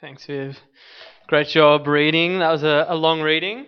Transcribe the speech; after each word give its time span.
Thanks, 0.00 0.24
Viv. 0.24 0.58
Great 1.26 1.48
job 1.48 1.86
reading. 1.86 2.38
That 2.38 2.50
was 2.50 2.62
a, 2.62 2.86
a 2.88 2.94
long 2.94 3.20
reading. 3.20 3.66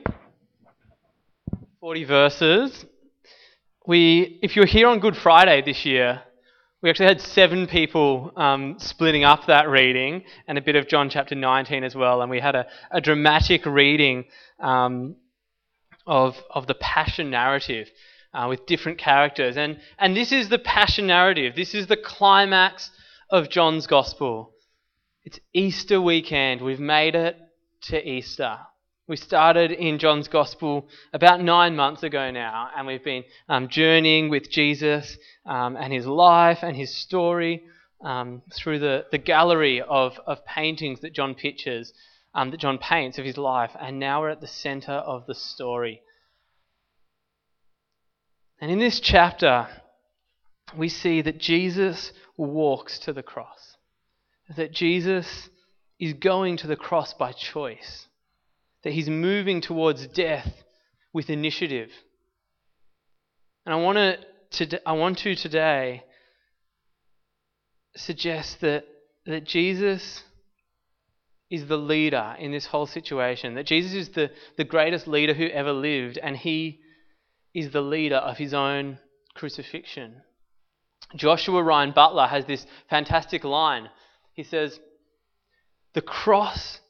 40 1.80 2.04
verses. 2.04 2.86
We, 3.86 4.38
if 4.42 4.56
you 4.56 4.62
were 4.62 4.66
here 4.66 4.88
on 4.88 5.00
Good 5.00 5.14
Friday 5.14 5.60
this 5.60 5.84
year, 5.84 6.22
we 6.80 6.88
actually 6.88 7.08
had 7.08 7.20
seven 7.20 7.66
people 7.66 8.32
um, 8.34 8.76
splitting 8.78 9.24
up 9.24 9.46
that 9.48 9.68
reading 9.68 10.24
and 10.48 10.56
a 10.56 10.62
bit 10.62 10.74
of 10.74 10.88
John 10.88 11.10
chapter 11.10 11.34
19 11.34 11.84
as 11.84 11.94
well. 11.94 12.22
And 12.22 12.30
we 12.30 12.40
had 12.40 12.54
a, 12.54 12.66
a 12.90 13.02
dramatic 13.02 13.66
reading 13.66 14.24
um, 14.58 15.16
of, 16.06 16.34
of 16.48 16.66
the 16.66 16.74
passion 16.76 17.28
narrative 17.28 17.90
uh, 18.32 18.46
with 18.48 18.64
different 18.64 18.96
characters. 18.96 19.58
And, 19.58 19.78
and 19.98 20.16
this 20.16 20.32
is 20.32 20.48
the 20.48 20.58
passion 20.58 21.06
narrative, 21.06 21.56
this 21.56 21.74
is 21.74 21.88
the 21.88 21.98
climax 21.98 22.90
of 23.28 23.50
John's 23.50 23.86
gospel. 23.86 24.52
It's 25.24 25.38
Easter 25.52 26.00
weekend. 26.00 26.60
We've 26.62 26.80
made 26.80 27.14
it 27.14 27.36
to 27.82 28.08
Easter. 28.08 28.58
We 29.06 29.16
started 29.16 29.70
in 29.70 30.00
John's 30.00 30.26
Gospel 30.26 30.88
about 31.12 31.40
nine 31.40 31.76
months 31.76 32.02
ago 32.02 32.32
now, 32.32 32.70
and 32.76 32.88
we've 32.88 33.04
been 33.04 33.22
um, 33.48 33.68
journeying 33.68 34.30
with 34.30 34.50
Jesus 34.50 35.16
um, 35.46 35.76
and 35.76 35.92
his 35.92 36.06
life 36.06 36.58
and 36.62 36.76
his 36.76 36.92
story 36.92 37.62
um, 38.00 38.42
through 38.52 38.80
the, 38.80 39.06
the 39.12 39.18
gallery 39.18 39.80
of, 39.80 40.18
of 40.26 40.44
paintings 40.44 41.00
that 41.02 41.14
John 41.14 41.36
pictures, 41.36 41.92
um, 42.34 42.50
that 42.50 42.58
John 42.58 42.78
paints 42.78 43.16
of 43.18 43.24
his 43.24 43.38
life, 43.38 43.70
and 43.80 44.00
now 44.00 44.22
we're 44.22 44.30
at 44.30 44.40
the 44.40 44.48
center 44.48 44.92
of 44.92 45.26
the 45.26 45.36
story. 45.36 46.02
And 48.60 48.72
in 48.72 48.80
this 48.80 48.98
chapter, 48.98 49.68
we 50.76 50.88
see 50.88 51.22
that 51.22 51.38
Jesus 51.38 52.12
walks 52.36 52.98
to 53.00 53.12
the 53.12 53.22
cross 53.22 53.71
that 54.56 54.72
Jesus 54.72 55.48
is 55.98 56.14
going 56.14 56.56
to 56.58 56.66
the 56.66 56.76
cross 56.76 57.14
by 57.14 57.32
choice, 57.32 58.06
that 58.82 58.92
he's 58.92 59.08
moving 59.08 59.60
towards 59.60 60.06
death 60.08 60.62
with 61.12 61.30
initiative. 61.30 61.90
And 63.64 63.74
I 63.74 63.78
want 63.78 64.18
to, 64.52 64.88
I 64.88 64.92
want 64.92 65.18
to 65.18 65.34
today 65.34 66.02
suggest 67.96 68.60
that, 68.60 68.84
that 69.26 69.44
Jesus 69.44 70.22
is 71.50 71.66
the 71.66 71.76
leader 71.76 72.34
in 72.38 72.50
this 72.50 72.66
whole 72.66 72.86
situation, 72.86 73.54
that 73.54 73.66
Jesus 73.66 73.92
is 73.92 74.08
the, 74.10 74.30
the 74.56 74.64
greatest 74.64 75.06
leader 75.06 75.34
who 75.34 75.46
ever 75.46 75.72
lived, 75.72 76.18
and 76.18 76.36
he 76.36 76.80
is 77.54 77.70
the 77.70 77.82
leader 77.82 78.16
of 78.16 78.38
his 78.38 78.54
own 78.54 78.98
crucifixion. 79.34 80.22
Joshua 81.14 81.62
Ryan 81.62 81.92
Butler 81.92 82.26
has 82.26 82.46
this 82.46 82.66
fantastic 82.88 83.44
line 83.44 83.90
he 84.34 84.42
says, 84.42 84.80
The 85.94 86.02
cross 86.02 86.80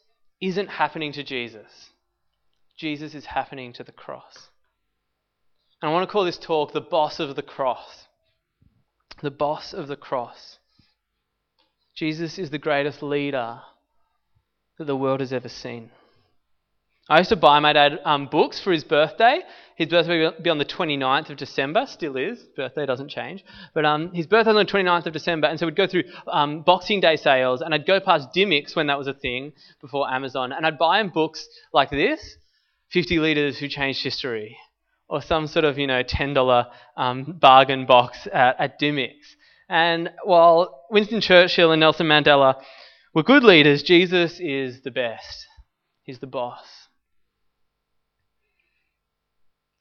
isn't 0.41 0.69
happening 0.69 1.13
to 1.13 1.23
Jesus, 1.23 1.91
Jesus 2.77 3.15
is 3.15 3.27
happening 3.27 3.73
to 3.75 3.85
the 3.85 3.93
cross. 3.93 4.49
And 5.81 5.91
I 5.91 5.93
want 5.93 6.09
to 6.09 6.13
call 6.13 6.25
this 6.25 6.39
talk 6.39 6.73
the 6.73 6.81
boss 6.81 7.19
of 7.19 7.35
the 7.35 7.43
cross. 7.43 8.07
The 9.21 9.33
boss 9.33 9.73
of 9.73 9.89
the 9.89 9.97
cross. 9.97 10.59
Jesus 11.97 12.39
is 12.39 12.51
the 12.51 12.59
greatest 12.59 13.03
leader 13.03 13.61
that 14.79 14.85
the 14.87 14.97
world 14.97 15.21
has 15.21 15.33
ever 15.33 15.49
seen. 15.49 15.91
I 17.13 17.19
used 17.19 17.29
to 17.29 17.37
buy 17.37 17.61
my 17.61 17.75
dad 17.75 18.01
um, 18.07 18.25
books 18.25 18.59
for 18.59 18.73
his 18.73 18.85
birthday. 18.85 19.41
His 19.77 19.89
birthday 19.89 20.19
will 20.19 20.33
be 20.41 20.49
on 20.49 20.57
the 20.57 20.65
29th 20.65 21.29
of 21.29 21.37
December, 21.37 21.85
still 21.85 22.17
is. 22.17 22.43
Birthday 22.57 22.87
doesn't 22.87 23.11
change. 23.11 23.45
But 23.75 23.85
um, 23.85 24.15
his 24.15 24.27
birthday 24.27 24.49
on 24.49 24.57
the 24.57 24.65
29th 24.65 25.05
of 25.05 25.13
December, 25.13 25.47
and 25.47 25.61
so 25.61 25.67
we'd 25.67 25.77
go 25.77 25.87
through 25.87 26.05
um, 26.27 26.63
Boxing 26.63 27.01
Day 27.01 27.17
sales, 27.17 27.61
and 27.61 27.75
I'd 27.75 27.85
go 27.85 28.01
past 28.01 28.31
Dymocks 28.35 28.75
when 28.75 28.87
that 28.87 28.97
was 28.97 29.09
a 29.09 29.13
thing 29.13 29.53
before 29.83 30.11
Amazon, 30.11 30.53
and 30.53 30.65
I'd 30.65 30.79
buy 30.79 31.01
him 31.01 31.11
books 31.11 31.47
like 31.75 31.91
this 31.91 32.39
50 32.93 33.19
Leaders 33.19 33.59
Who 33.59 33.69
Changed 33.69 34.03
History, 34.03 34.57
or 35.07 35.21
some 35.21 35.49
sort 35.49 35.67
of, 35.67 35.77
you 35.79 35.87
know, 35.87 36.03
$10 36.03 36.67
um, 36.97 37.37
bargain 37.39 37.85
box 37.85 38.27
at, 38.33 38.59
at 38.59 38.81
Dymocks. 38.81 39.37
And 39.69 40.11
while 40.25 40.87
Winston 40.91 41.21
Churchill 41.21 41.73
and 41.73 41.81
Nelson 41.81 42.07
Mandela 42.07 42.63
were 43.15 43.23
good 43.23 43.45
leaders, 43.45 43.83
Jesus 43.83 44.41
is 44.41 44.81
the 44.81 44.91
best. 44.91 45.47
He's 46.05 46.19
the 46.19 46.27
boss. 46.27 46.82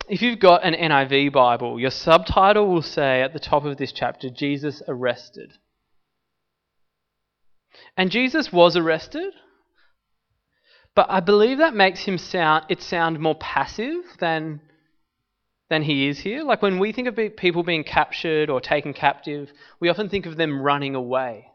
If 0.09 0.22
you've 0.22 0.39
got 0.39 0.63
an 0.63 0.73
NIV 0.73 1.31
Bible, 1.31 1.79
your 1.79 1.91
subtitle 1.91 2.67
will 2.67 2.81
say 2.81 3.22
at 3.22 3.34
the 3.34 3.39
top 3.39 3.66
of 3.66 3.78
this 3.78 3.91
chapter, 3.91 4.29
Jesus 4.29 4.81
arrested. 4.88 5.53
And 7.95 8.11
Jesus 8.11 8.51
was 8.51 8.75
arrested, 8.75 9.34
but 10.95 11.07
I 11.09 11.19
believe 11.19 11.57
that 11.59 11.73
makes 11.73 12.03
him 12.03 12.17
sound 12.17 12.66
it 12.69 12.81
sound 12.81 13.19
more 13.19 13.35
passive 13.35 14.03
than 14.19 14.61
than 15.69 15.84
he 15.84 16.07
is 16.07 16.19
here. 16.19 16.44
Like 16.44 16.61
when 16.61 16.79
we 16.79 16.91
think 16.91 17.07
of 17.07 17.17
people 17.38 17.63
being 17.63 17.84
captured 17.84 18.50
or 18.50 18.59
taken 18.59 18.94
captive, 18.94 19.50
we 19.79 19.90
often 19.90 20.09
think 20.09 20.25
of 20.25 20.35
them 20.35 20.61
running 20.61 20.95
away. 20.95 21.47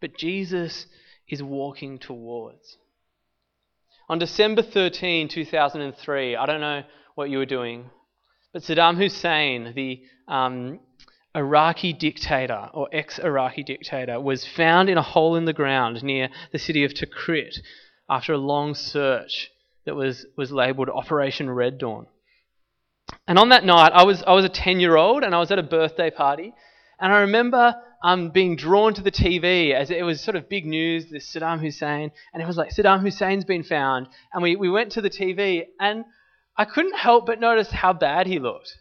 But 0.00 0.16
Jesus 0.16 0.86
is 1.26 1.42
walking 1.42 1.98
towards. 1.98 2.76
On 4.08 4.18
December 4.18 4.62
13, 4.62 5.28
2003, 5.28 6.36
I 6.36 6.46
don't 6.46 6.60
know 6.60 6.82
what 7.20 7.28
you 7.28 7.36
were 7.36 7.44
doing. 7.44 7.90
But 8.54 8.62
Saddam 8.62 8.96
Hussein, 8.96 9.74
the 9.76 10.00
um, 10.26 10.80
Iraqi 11.36 11.92
dictator 11.92 12.70
or 12.72 12.88
ex 12.92 13.18
Iraqi 13.18 13.62
dictator, 13.62 14.18
was 14.18 14.46
found 14.46 14.88
in 14.88 14.96
a 14.96 15.02
hole 15.02 15.36
in 15.36 15.44
the 15.44 15.52
ground 15.52 16.02
near 16.02 16.30
the 16.50 16.58
city 16.58 16.82
of 16.82 16.94
Tikrit 16.94 17.58
after 18.08 18.32
a 18.32 18.38
long 18.38 18.74
search 18.74 19.50
that 19.84 19.94
was, 19.94 20.24
was 20.38 20.50
labeled 20.50 20.88
Operation 20.88 21.50
Red 21.50 21.76
Dawn. 21.76 22.06
And 23.28 23.38
on 23.38 23.50
that 23.50 23.64
night, 23.64 23.92
I 23.94 24.04
was, 24.04 24.22
I 24.26 24.32
was 24.32 24.46
a 24.46 24.48
10 24.48 24.80
year 24.80 24.96
old 24.96 25.22
and 25.22 25.34
I 25.34 25.40
was 25.40 25.50
at 25.50 25.58
a 25.58 25.62
birthday 25.62 26.10
party. 26.10 26.54
And 26.98 27.12
I 27.12 27.18
remember 27.18 27.74
um, 28.02 28.30
being 28.30 28.56
drawn 28.56 28.94
to 28.94 29.02
the 29.02 29.12
TV 29.12 29.74
as 29.74 29.90
it 29.90 30.04
was 30.04 30.22
sort 30.22 30.36
of 30.36 30.48
big 30.48 30.64
news, 30.64 31.10
this 31.10 31.30
Saddam 31.30 31.60
Hussein. 31.60 32.12
And 32.32 32.42
it 32.42 32.46
was 32.46 32.56
like, 32.56 32.70
Saddam 32.70 33.02
Hussein's 33.02 33.44
been 33.44 33.62
found. 33.62 34.08
And 34.32 34.42
we, 34.42 34.56
we 34.56 34.70
went 34.70 34.92
to 34.92 35.02
the 35.02 35.10
TV 35.10 35.66
and 35.78 36.04
I 36.60 36.66
couldn't 36.66 36.96
help 36.96 37.24
but 37.24 37.40
notice 37.40 37.70
how 37.70 37.94
bad 37.94 38.26
he 38.26 38.38
looked. 38.38 38.76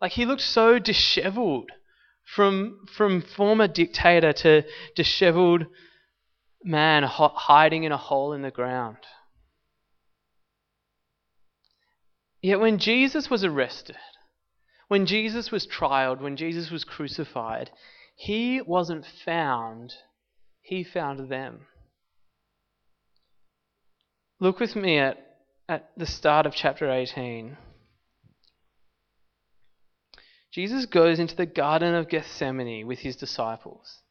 Like 0.00 0.10
he 0.10 0.26
looked 0.26 0.42
so 0.42 0.80
disheveled 0.80 1.70
from 2.24 2.84
from 2.96 3.22
former 3.22 3.68
dictator 3.68 4.32
to 4.32 4.64
disheveled 4.96 5.66
man 6.64 7.04
hiding 7.04 7.84
in 7.84 7.92
a 7.92 7.96
hole 7.96 8.32
in 8.32 8.42
the 8.42 8.50
ground. 8.50 8.96
Yet 12.40 12.58
when 12.58 12.78
Jesus 12.78 13.30
was 13.30 13.44
arrested, 13.44 13.98
when 14.88 15.06
Jesus 15.06 15.52
was 15.52 15.64
trialed, 15.64 16.20
when 16.20 16.36
Jesus 16.36 16.72
was 16.72 16.82
crucified, 16.82 17.70
he 18.16 18.60
wasn't 18.60 19.06
found, 19.06 19.94
he 20.60 20.82
found 20.82 21.28
them. 21.28 21.68
Look 24.40 24.58
with 24.58 24.74
me 24.74 24.98
at 24.98 25.31
at 25.68 25.90
the 25.96 26.06
start 26.06 26.46
of 26.46 26.54
chapter 26.54 26.90
18. 26.90 27.56
Jesus 30.52 30.86
goes 30.86 31.18
into 31.18 31.34
the 31.34 31.46
Garden 31.46 31.94
of 31.94 32.08
Gethsemane 32.08 32.86
with 32.86 32.98
his 32.98 33.16
disciples. 33.16 34.02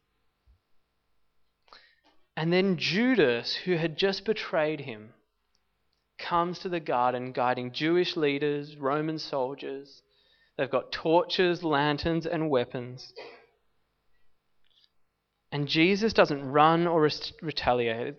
And 2.36 2.52
then 2.52 2.78
Judas, 2.78 3.54
who 3.54 3.76
had 3.76 3.98
just 3.98 4.26
betrayed 4.26 4.82
him, 4.82 5.14
comes 6.18 6.60
to 6.60 6.70
the 6.70 6.80
garden 6.80 7.32
guiding 7.32 7.72
Jewish 7.72 8.16
leaders, 8.16 8.76
Roman 8.78 9.20
soldiers. 9.20 10.02
They've 10.58 10.70
got 10.70 10.92
torches, 10.92 11.64
lanterns, 11.64 12.26
and 12.26 12.50
weapons. 12.50 13.14
And 15.52 15.68
Jesus 15.68 16.14
doesn't 16.14 16.44
run 16.44 16.88
or 16.88 17.10
retaliate. 17.42 18.18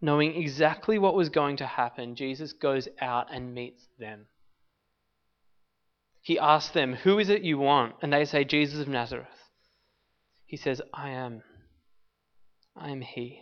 Knowing 0.00 0.36
exactly 0.36 0.98
what 0.98 1.14
was 1.14 1.28
going 1.28 1.56
to 1.56 1.66
happen, 1.66 2.14
Jesus 2.14 2.52
goes 2.52 2.88
out 3.00 3.26
and 3.32 3.54
meets 3.54 3.86
them. 3.98 4.26
He 6.20 6.38
asks 6.38 6.72
them, 6.72 6.94
Who 6.94 7.18
is 7.18 7.30
it 7.30 7.42
you 7.42 7.58
want? 7.58 7.94
And 8.02 8.12
they 8.12 8.24
say, 8.24 8.44
Jesus 8.44 8.80
of 8.80 8.88
Nazareth. 8.88 9.26
He 10.46 10.56
says, 10.56 10.80
I 10.92 11.10
am. 11.10 11.42
I 12.76 12.90
am 12.90 13.00
He. 13.00 13.40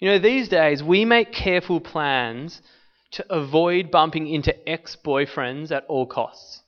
You 0.00 0.10
know, 0.10 0.18
these 0.18 0.48
days 0.48 0.82
we 0.82 1.04
make 1.04 1.32
careful 1.32 1.80
plans 1.80 2.62
to 3.12 3.32
avoid 3.32 3.90
bumping 3.90 4.28
into 4.28 4.68
ex 4.68 4.96
boyfriends 4.96 5.70
at 5.70 5.84
all 5.88 6.06
costs. 6.06 6.62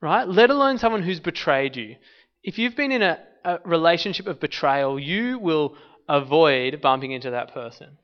Right? 0.00 0.26
Let 0.26 0.50
alone 0.50 0.78
someone 0.78 1.02
who's 1.02 1.20
betrayed 1.20 1.76
you. 1.76 1.96
If 2.42 2.58
you've 2.58 2.76
been 2.76 2.92
in 2.92 3.02
a, 3.02 3.20
a 3.44 3.58
relationship 3.64 4.26
of 4.26 4.40
betrayal, 4.40 4.98
you 4.98 5.38
will 5.38 5.76
avoid 6.12 6.82
bumping 6.82 7.12
into 7.12 7.30
that 7.30 7.54
person. 7.54 7.96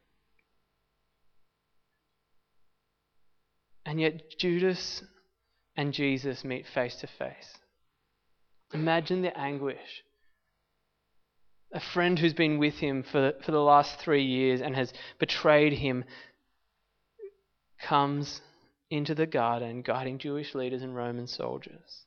And 3.84 4.00
yet, 4.00 4.38
Judas 4.38 5.02
and 5.76 5.92
Jesus 5.92 6.42
meet 6.42 6.66
face 6.66 6.96
to 6.96 7.06
face. 7.06 7.58
Imagine 8.72 9.22
the 9.22 9.38
anguish. 9.38 10.02
a 11.72 11.80
friend 11.80 12.18
who's 12.18 12.32
been 12.34 12.58
with 12.58 12.74
him 12.74 13.02
for, 13.02 13.32
for 13.44 13.52
the 13.52 13.60
last 13.60 14.00
three 14.00 14.24
years 14.24 14.60
and 14.60 14.74
has 14.74 14.92
betrayed 15.18 15.74
him, 15.74 16.04
comes 17.82 18.40
into 18.90 19.14
the 19.14 19.26
garden 19.26 19.82
guiding 19.82 20.18
Jewish 20.18 20.54
leaders 20.54 20.82
and 20.82 20.96
Roman 20.96 21.26
soldiers. 21.26 22.04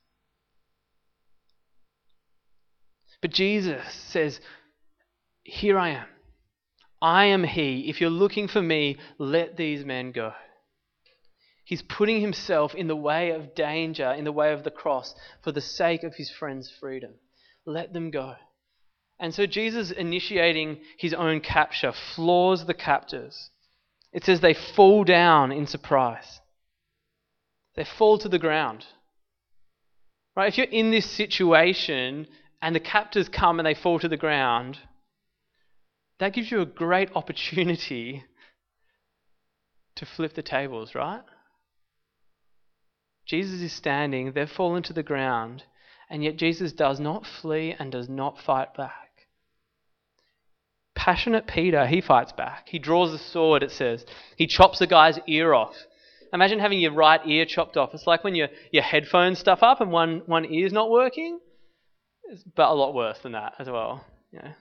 But 3.21 3.31
Jesus 3.31 3.94
says, 3.94 4.42
Here 5.44 5.78
I 5.78 5.90
am. 5.90 6.08
I 7.02 7.26
am 7.26 7.44
He. 7.44 7.90
If 7.90 8.00
you're 8.00 8.10
looking 8.10 8.48
for 8.48 8.62
me, 8.62 8.98
let 9.18 9.58
these 9.58 9.84
men 9.84 10.12
go. 10.12 10.34
He's 11.72 11.82
putting 11.82 12.20
himself 12.20 12.76
in 12.76 12.88
the 12.88 12.96
way 12.98 13.32
of 13.32 13.56
danger, 13.56 14.12
in 14.12 14.26
the 14.26 14.32
way 14.32 14.52
of 14.52 14.64
the 14.64 14.72
cross, 14.72 15.16
for 15.42 15.54
the 15.54 15.62
sake 15.62 16.04
of 16.04 16.16
his 16.16 16.30
friend's 16.30 16.70
freedom. 16.70 17.14
Let 17.66 17.94
them 17.94 18.12
go. 18.12 18.36
And 19.20 19.34
so 19.34 19.46
Jesus, 19.46 19.90
initiating 19.90 20.80
his 20.98 21.14
own 21.14 21.40
capture, 21.40 21.94
floors 21.94 22.66
the 22.66 22.74
captors. 22.74 23.52
It 24.12 24.26
says 24.26 24.42
they 24.42 24.54
fall 24.54 25.06
down 25.06 25.54
in 25.54 25.66
surprise, 25.66 26.42
they 27.76 27.86
fall 27.86 28.18
to 28.18 28.28
the 28.28 28.40
ground. 28.40 28.86
Right? 30.36 30.48
If 30.48 30.58
you're 30.58 30.68
in 30.68 30.92
this 30.92 31.10
situation 31.10 32.28
and 32.62 32.76
the 32.76 32.80
captors 32.80 33.30
come 33.30 33.60
and 33.60 33.66
they 33.66 33.76
fall 33.76 34.00
to 34.00 34.10
the 34.10 34.18
ground, 34.18 34.78
that 36.22 36.34
gives 36.34 36.52
you 36.52 36.62
a 36.62 36.66
great 36.68 37.10
opportunity 37.16 38.24
to 39.96 40.06
flip 40.06 40.36
the 40.36 40.44
tables, 40.44 40.94
right? 40.96 41.24
Jesus 43.26 43.62
is 43.62 43.74
standing, 43.74 44.32
they've 44.32 44.50
fallen 44.50 44.84
to 44.84 44.94
the 44.94 45.04
ground, 45.04 45.64
and 46.10 46.24
yet 46.24 46.38
Jesus 46.38 46.74
does 46.74 47.00
not 47.00 47.26
flee 47.26 47.76
and 47.78 47.92
does 47.92 48.08
not 48.08 48.40
fight 48.40 48.74
back. 48.76 49.28
Passionate 50.96 51.48
Peter, 51.48 51.88
he 51.88 52.02
fights 52.02 52.34
back. 52.34 52.70
He 52.70 52.78
draws 52.78 53.12
a 53.14 53.18
sword, 53.18 53.64
it 53.64 53.72
says. 53.72 54.06
He 54.36 54.46
chops 54.46 54.80
a 54.80 54.88
guy's 54.88 55.18
ear 55.28 55.56
off. 55.56 55.76
Imagine 56.34 56.60
having 56.60 56.80
your 56.80 56.94
right 56.94 57.22
ear 57.26 57.46
chopped 57.46 57.78
off. 57.78 57.96
It's 57.96 58.06
like 58.06 58.24
when 58.24 58.36
your, 58.36 58.50
your 58.72 58.84
headphones 58.84 59.40
stuff 59.40 59.64
up 59.64 59.82
and 59.82 59.92
one, 59.92 60.22
one 60.28 60.46
ear's 60.46 60.72
not 60.72 60.92
working, 60.92 61.40
but 62.56 62.70
a 62.70 62.74
lot 62.74 62.94
worse 62.94 63.18
than 63.20 63.32
that 63.32 63.54
as 63.58 63.68
well. 63.68 64.06
Yeah. 64.32 64.52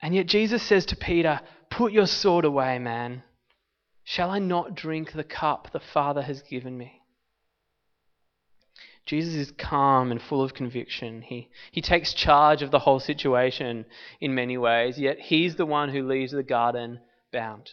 And 0.00 0.14
yet 0.14 0.26
Jesus 0.26 0.62
says 0.62 0.86
to 0.86 0.96
Peter, 0.96 1.40
Put 1.70 1.92
your 1.92 2.06
sword 2.06 2.44
away, 2.44 2.78
man. 2.78 3.22
Shall 4.04 4.30
I 4.30 4.38
not 4.38 4.74
drink 4.74 5.12
the 5.12 5.24
cup 5.24 5.70
the 5.72 5.80
Father 5.80 6.22
has 6.22 6.42
given 6.42 6.78
me? 6.78 7.02
Jesus 9.04 9.34
is 9.34 9.50
calm 9.52 10.10
and 10.10 10.20
full 10.20 10.42
of 10.42 10.54
conviction. 10.54 11.22
He, 11.22 11.50
he 11.72 11.80
takes 11.80 12.12
charge 12.12 12.62
of 12.62 12.70
the 12.70 12.80
whole 12.80 13.00
situation 13.00 13.86
in 14.20 14.34
many 14.34 14.58
ways, 14.58 14.98
yet 14.98 15.18
he's 15.18 15.56
the 15.56 15.66
one 15.66 15.88
who 15.88 16.06
leaves 16.06 16.32
the 16.32 16.42
garden 16.42 17.00
bound. 17.32 17.70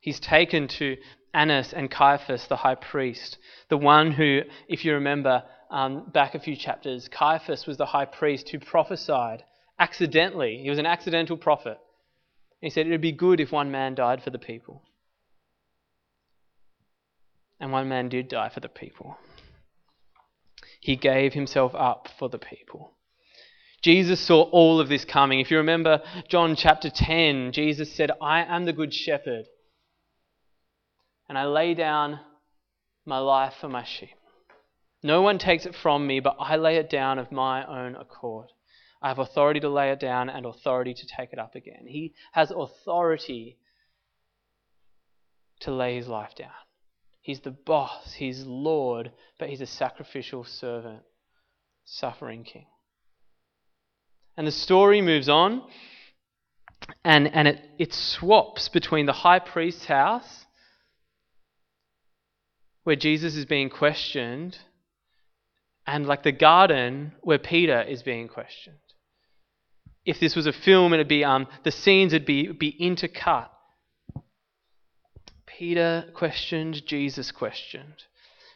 He's 0.00 0.18
taken 0.18 0.66
to 0.68 0.96
Annas 1.32 1.72
and 1.72 1.90
Caiaphas, 1.90 2.48
the 2.48 2.56
high 2.56 2.74
priest, 2.74 3.38
the 3.68 3.78
one 3.78 4.10
who, 4.10 4.42
if 4.68 4.84
you 4.84 4.94
remember 4.94 5.44
um, 5.70 6.10
back 6.12 6.34
a 6.34 6.40
few 6.40 6.56
chapters, 6.56 7.08
Caiaphas 7.08 7.66
was 7.66 7.76
the 7.76 7.86
high 7.86 8.04
priest 8.04 8.48
who 8.48 8.58
prophesied 8.58 9.44
accidentally. 9.82 10.60
He 10.62 10.70
was 10.70 10.78
an 10.78 10.86
accidental 10.86 11.36
prophet. 11.36 11.78
He 12.60 12.70
said 12.70 12.86
it 12.86 12.90
would 12.90 13.00
be 13.00 13.12
good 13.12 13.40
if 13.40 13.50
one 13.50 13.72
man 13.72 13.96
died 13.96 14.22
for 14.22 14.30
the 14.30 14.38
people. 14.38 14.82
And 17.58 17.72
one 17.72 17.88
man 17.88 18.08
did 18.08 18.28
die 18.28 18.48
for 18.48 18.60
the 18.60 18.68
people. 18.68 19.16
He 20.80 20.94
gave 20.94 21.32
himself 21.32 21.74
up 21.74 22.08
for 22.16 22.28
the 22.28 22.38
people. 22.38 22.92
Jesus 23.82 24.20
saw 24.20 24.42
all 24.42 24.80
of 24.80 24.88
this 24.88 25.04
coming. 25.04 25.40
If 25.40 25.50
you 25.50 25.56
remember 25.56 26.00
John 26.28 26.54
chapter 26.54 26.88
10, 26.88 27.50
Jesus 27.50 27.92
said, 27.92 28.12
I 28.20 28.44
am 28.44 28.64
the 28.64 28.72
good 28.72 28.94
shepherd, 28.94 29.46
and 31.28 31.36
I 31.36 31.46
lay 31.46 31.74
down 31.74 32.20
my 33.04 33.18
life 33.18 33.54
for 33.60 33.68
my 33.68 33.82
sheep. 33.82 34.16
No 35.02 35.22
one 35.22 35.38
takes 35.38 35.66
it 35.66 35.74
from 35.74 36.06
me, 36.06 36.20
but 36.20 36.36
I 36.38 36.54
lay 36.54 36.76
it 36.76 36.88
down 36.88 37.18
of 37.18 37.32
my 37.32 37.66
own 37.66 37.96
accord. 37.96 38.46
I 39.02 39.08
have 39.08 39.18
authority 39.18 39.60
to 39.60 39.68
lay 39.68 39.90
it 39.90 39.98
down 39.98 40.30
and 40.30 40.46
authority 40.46 40.94
to 40.94 41.06
take 41.06 41.32
it 41.32 41.38
up 41.38 41.56
again. 41.56 41.86
He 41.86 42.14
has 42.32 42.52
authority 42.52 43.58
to 45.60 45.72
lay 45.72 45.96
his 45.96 46.06
life 46.06 46.34
down. 46.36 46.50
He's 47.20 47.40
the 47.40 47.50
boss, 47.50 48.14
he's 48.14 48.44
Lord, 48.46 49.12
but 49.38 49.48
he's 49.48 49.60
a 49.60 49.66
sacrificial 49.66 50.44
servant, 50.44 51.02
suffering 51.84 52.44
king. 52.44 52.66
And 54.36 54.46
the 54.46 54.52
story 54.52 55.00
moves 55.00 55.28
on, 55.28 55.62
and, 57.04 57.28
and 57.28 57.48
it, 57.48 57.60
it 57.78 57.92
swaps 57.92 58.68
between 58.68 59.06
the 59.06 59.12
high 59.12 59.38
priest's 59.38 59.84
house, 59.86 60.46
where 62.84 62.96
Jesus 62.96 63.36
is 63.36 63.44
being 63.44 63.70
questioned, 63.70 64.58
and 65.86 66.06
like 66.06 66.22
the 66.22 66.32
garden 66.32 67.12
where 67.20 67.38
Peter 67.38 67.82
is 67.82 68.02
being 68.02 68.26
questioned. 68.26 68.76
If 70.04 70.18
this 70.18 70.34
was 70.34 70.46
a 70.46 70.52
film, 70.52 70.92
it'd 70.92 71.08
be 71.08 71.24
um, 71.24 71.46
the 71.64 71.70
scenes 71.70 72.12
would 72.12 72.26
be, 72.26 72.48
be 72.48 72.76
intercut 72.80 73.48
Peter 75.58 76.06
questioned, 76.14 76.84
Jesus 76.86 77.30
questioned. 77.30 78.04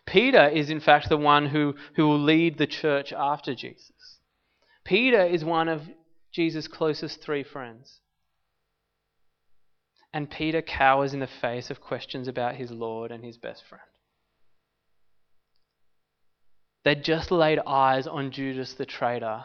Peter 0.06 0.48
is, 0.48 0.70
in 0.70 0.80
fact, 0.80 1.08
the 1.08 1.16
one 1.16 1.46
who, 1.46 1.74
who 1.94 2.08
will 2.08 2.18
lead 2.18 2.58
the 2.58 2.66
church 2.66 3.12
after 3.12 3.54
Jesus. 3.54 4.18
Peter 4.84 5.22
is 5.24 5.44
one 5.44 5.68
of 5.68 5.82
Jesus' 6.32 6.68
closest 6.68 7.22
three 7.22 7.42
friends. 7.42 8.00
And 10.12 10.30
Peter 10.30 10.62
cowers 10.62 11.12
in 11.12 11.20
the 11.20 11.26
face 11.26 11.70
of 11.70 11.80
questions 11.80 12.28
about 12.28 12.56
his 12.56 12.70
Lord 12.70 13.12
and 13.12 13.24
his 13.24 13.36
best 13.36 13.64
friend. 13.68 13.82
They'd 16.84 17.04
just 17.04 17.30
laid 17.30 17.58
eyes 17.66 18.06
on 18.06 18.30
Judas 18.30 18.74
the 18.74 18.86
traitor. 18.86 19.44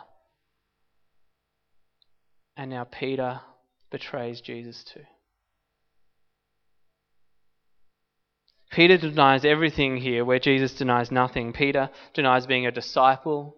And 2.57 2.69
now 2.69 2.83
Peter 2.83 3.41
betrays 3.89 4.41
Jesus 4.41 4.83
too. 4.83 5.03
Peter 8.71 8.97
denies 8.97 9.43
everything 9.43 9.97
here 9.97 10.23
where 10.23 10.39
Jesus 10.39 10.73
denies 10.73 11.11
nothing. 11.11 11.51
Peter 11.51 11.89
denies 12.13 12.47
being 12.47 12.65
a 12.65 12.71
disciple, 12.71 13.57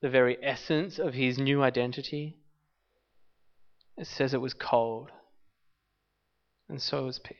the 0.00 0.08
very 0.08 0.38
essence 0.42 0.98
of 0.98 1.12
his 1.12 1.38
new 1.38 1.62
identity. 1.62 2.38
It 3.98 4.06
says 4.06 4.32
it 4.32 4.40
was 4.40 4.54
cold. 4.54 5.10
And 6.68 6.80
so 6.80 7.04
was 7.04 7.18
Peter. 7.18 7.38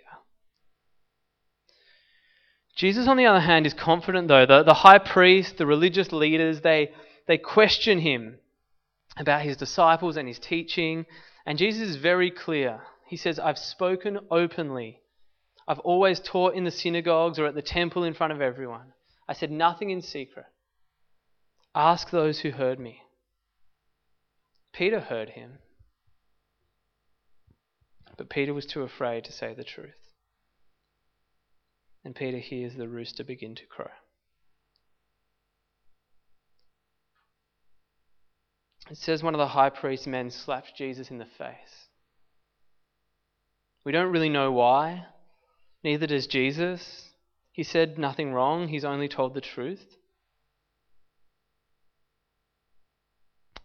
Jesus, 2.76 3.08
on 3.08 3.16
the 3.16 3.26
other 3.26 3.40
hand, 3.40 3.66
is 3.66 3.74
confident, 3.74 4.28
though. 4.28 4.46
The, 4.46 4.62
the 4.62 4.74
high 4.74 4.98
priest, 4.98 5.56
the 5.56 5.66
religious 5.66 6.12
leaders, 6.12 6.60
they, 6.60 6.92
they 7.26 7.38
question 7.38 8.00
him 8.00 8.38
about 9.18 9.42
his 9.42 9.56
disciples 9.56 10.16
and 10.16 10.28
his 10.28 10.38
teaching. 10.38 11.06
And 11.46 11.58
Jesus 11.58 11.88
is 11.88 11.96
very 11.96 12.30
clear. 12.30 12.80
He 13.06 13.16
says, 13.16 13.38
I've 13.38 13.58
spoken 13.58 14.18
openly 14.30 15.00
I've 15.68 15.80
always 15.80 16.18
taught 16.18 16.54
in 16.54 16.64
the 16.64 16.70
synagogues 16.70 17.38
or 17.38 17.44
at 17.44 17.54
the 17.54 17.60
temple 17.60 18.02
in 18.02 18.14
front 18.14 18.32
of 18.32 18.40
everyone. 18.40 18.94
I 19.28 19.34
said 19.34 19.50
nothing 19.50 19.90
in 19.90 20.00
secret. 20.00 20.46
Ask 21.75 22.10
those 22.10 22.40
who 22.40 22.50
heard 22.50 22.80
me. 22.80 23.02
Peter 24.72 24.98
heard 24.98 25.28
him. 25.30 25.58
But 28.16 28.30
Peter 28.30 28.54
was 28.54 28.64
too 28.64 28.80
afraid 28.82 29.25
to 29.25 29.32
say 29.32 29.52
the 29.52 29.62
truth. 29.62 29.92
And 32.02 32.14
Peter 32.14 32.38
hears 32.38 32.75
the 32.75 32.88
rooster 32.88 33.22
begin 33.22 33.54
to 33.56 33.66
crow. 33.66 33.90
It 38.90 38.97
says 38.97 39.23
one 39.23 39.35
of 39.35 39.38
the 39.38 39.49
high 39.49 39.71
priest's 39.71 40.07
men 40.07 40.30
slapped 40.30 40.75
Jesus 40.76 41.11
in 41.11 41.18
the 41.18 41.26
face. 41.26 41.88
We 43.85 43.92
don't 43.92 44.12
really 44.12 44.28
know 44.28 44.52
why. 44.52 45.07
Neither 45.85 46.07
does 46.07 46.26
Jesus. 46.26 47.11
He 47.52 47.62
said 47.62 47.99
nothing 47.99 48.33
wrong, 48.33 48.68
he's 48.68 48.85
only 48.85 49.09
told 49.09 49.35
the 49.35 49.40
truth. 49.40 49.97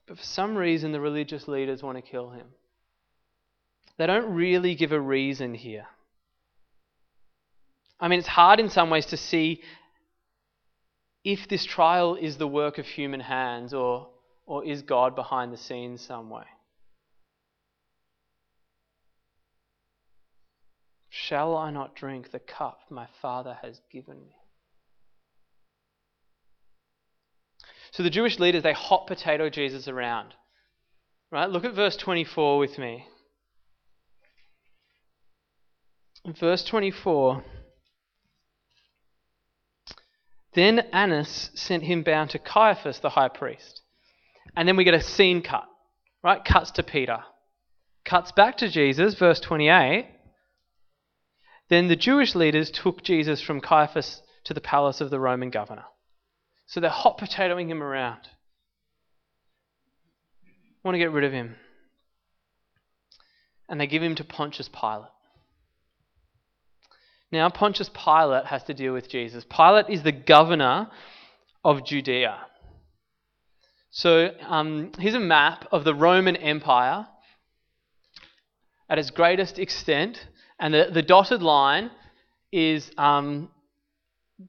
But 0.08 0.18
for 0.18 0.24
some 0.24 0.56
reason, 0.56 0.92
the 0.92 1.00
religious 1.00 1.48
leaders 1.48 1.82
want 1.82 1.98
to 1.98 2.02
kill 2.02 2.32
him. 2.32 2.48
They 3.98 4.08
don't 4.08 4.34
really 4.34 4.76
give 4.76 4.92
a 4.92 5.00
reason 5.00 5.54
here. 5.54 5.86
I 8.00 8.08
mean, 8.08 8.20
it's 8.20 8.28
hard 8.28 8.60
in 8.60 8.70
some 8.70 8.90
ways 8.90 9.06
to 9.08 9.18
see 9.18 9.62
if 11.24 11.48
this 11.48 11.64
trial 11.64 12.16
is 12.16 12.38
the 12.38 12.48
work 12.48 12.78
of 12.78 12.86
human 12.86 13.22
hands 13.22 13.74
or, 13.74 14.10
or 14.46 14.66
is 14.66 14.82
God 14.82 15.16
behind 15.16 15.54
the 15.54 15.58
scenes 15.58 16.02
some 16.02 16.30
way. 16.30 16.44
Shall 21.10 21.56
I 21.56 21.70
not 21.72 21.96
drink 21.96 22.32
the 22.32 22.40
cup 22.40 22.80
my 22.90 23.08
Father 23.22 23.58
has 23.62 23.80
given 23.92 24.18
me? 24.18 24.36
So 27.92 28.02
the 28.02 28.10
Jewish 28.10 28.40
leaders, 28.40 28.64
they 28.64 28.74
hot 28.74 29.06
potato 29.06 29.50
Jesus 29.50 29.88
around. 29.88 30.34
Right? 31.32 31.50
Look 31.50 31.64
at 31.64 31.76
verse 31.76 31.96
24 31.96 32.58
with 32.58 32.80
me. 32.80 33.06
Verse 36.26 36.64
24. 36.64 37.44
Then 40.54 40.80
Annas 40.92 41.52
sent 41.54 41.84
him 41.84 42.02
bound 42.02 42.32
to 42.32 42.40
Caiaphas, 42.40 43.00
the 43.00 43.10
high 43.10 43.30
priest. 43.30 43.83
And 44.56 44.68
then 44.68 44.78
we 44.78 44.84
get 44.84 44.94
a 44.94 45.02
scene 45.02 45.42
cut, 45.42 45.66
right? 46.24 46.44
Cuts 46.44 46.72
to 46.72 46.84
Peter. 46.84 47.20
Cuts 48.06 48.32
back 48.32 48.58
to 48.58 48.70
Jesus, 48.70 49.16
verse 49.16 49.40
28. 49.40 50.08
Then 51.70 51.88
the 51.88 51.96
Jewish 51.96 52.36
leaders 52.36 52.70
took 52.70 53.04
Jesus 53.04 53.42
from 53.42 53.62
Caiaphas 53.62 54.22
to 54.44 54.54
the 54.54 54.62
palace 54.62 55.02
of 55.02 55.10
the 55.10 55.20
Roman 55.20 55.50
governor. 55.50 55.86
So 56.68 56.80
they're 56.80 56.90
hot 56.90 57.18
potatoing 57.18 57.68
him 57.68 57.82
around. 57.82 58.20
Want 60.84 60.96
to 60.96 61.00
get 61.00 61.12
rid 61.12 61.24
of 61.24 61.32
him. 61.32 61.56
And 63.70 63.80
they 63.80 63.88
give 63.88 64.04
him 64.04 64.16
to 64.16 64.24
Pontius 64.24 64.70
Pilate. 64.70 65.10
Now, 67.32 67.50
Pontius 67.50 67.90
Pilate 67.90 68.46
has 68.46 68.64
to 68.66 68.74
deal 68.74 68.94
with 68.94 69.10
Jesus. 69.10 69.46
Pilate 69.50 69.90
is 69.90 70.04
the 70.04 70.12
governor 70.12 70.90
of 71.64 71.86
Judea. 71.86 72.38
So 73.96 74.32
um, 74.50 74.92
here's 74.98 75.14
a 75.14 75.20
map 75.20 75.68
of 75.72 75.84
the 75.84 75.94
Roman 75.94 76.36
Empire 76.36 77.06
at 78.90 78.98
its 78.98 79.12
greatest 79.12 79.60
extent, 79.60 80.18
and 80.60 80.74
the, 80.74 80.90
the 80.92 81.04
dotted 81.04 81.44
line 81.44 81.92
is 82.52 82.90
um, 82.98 83.52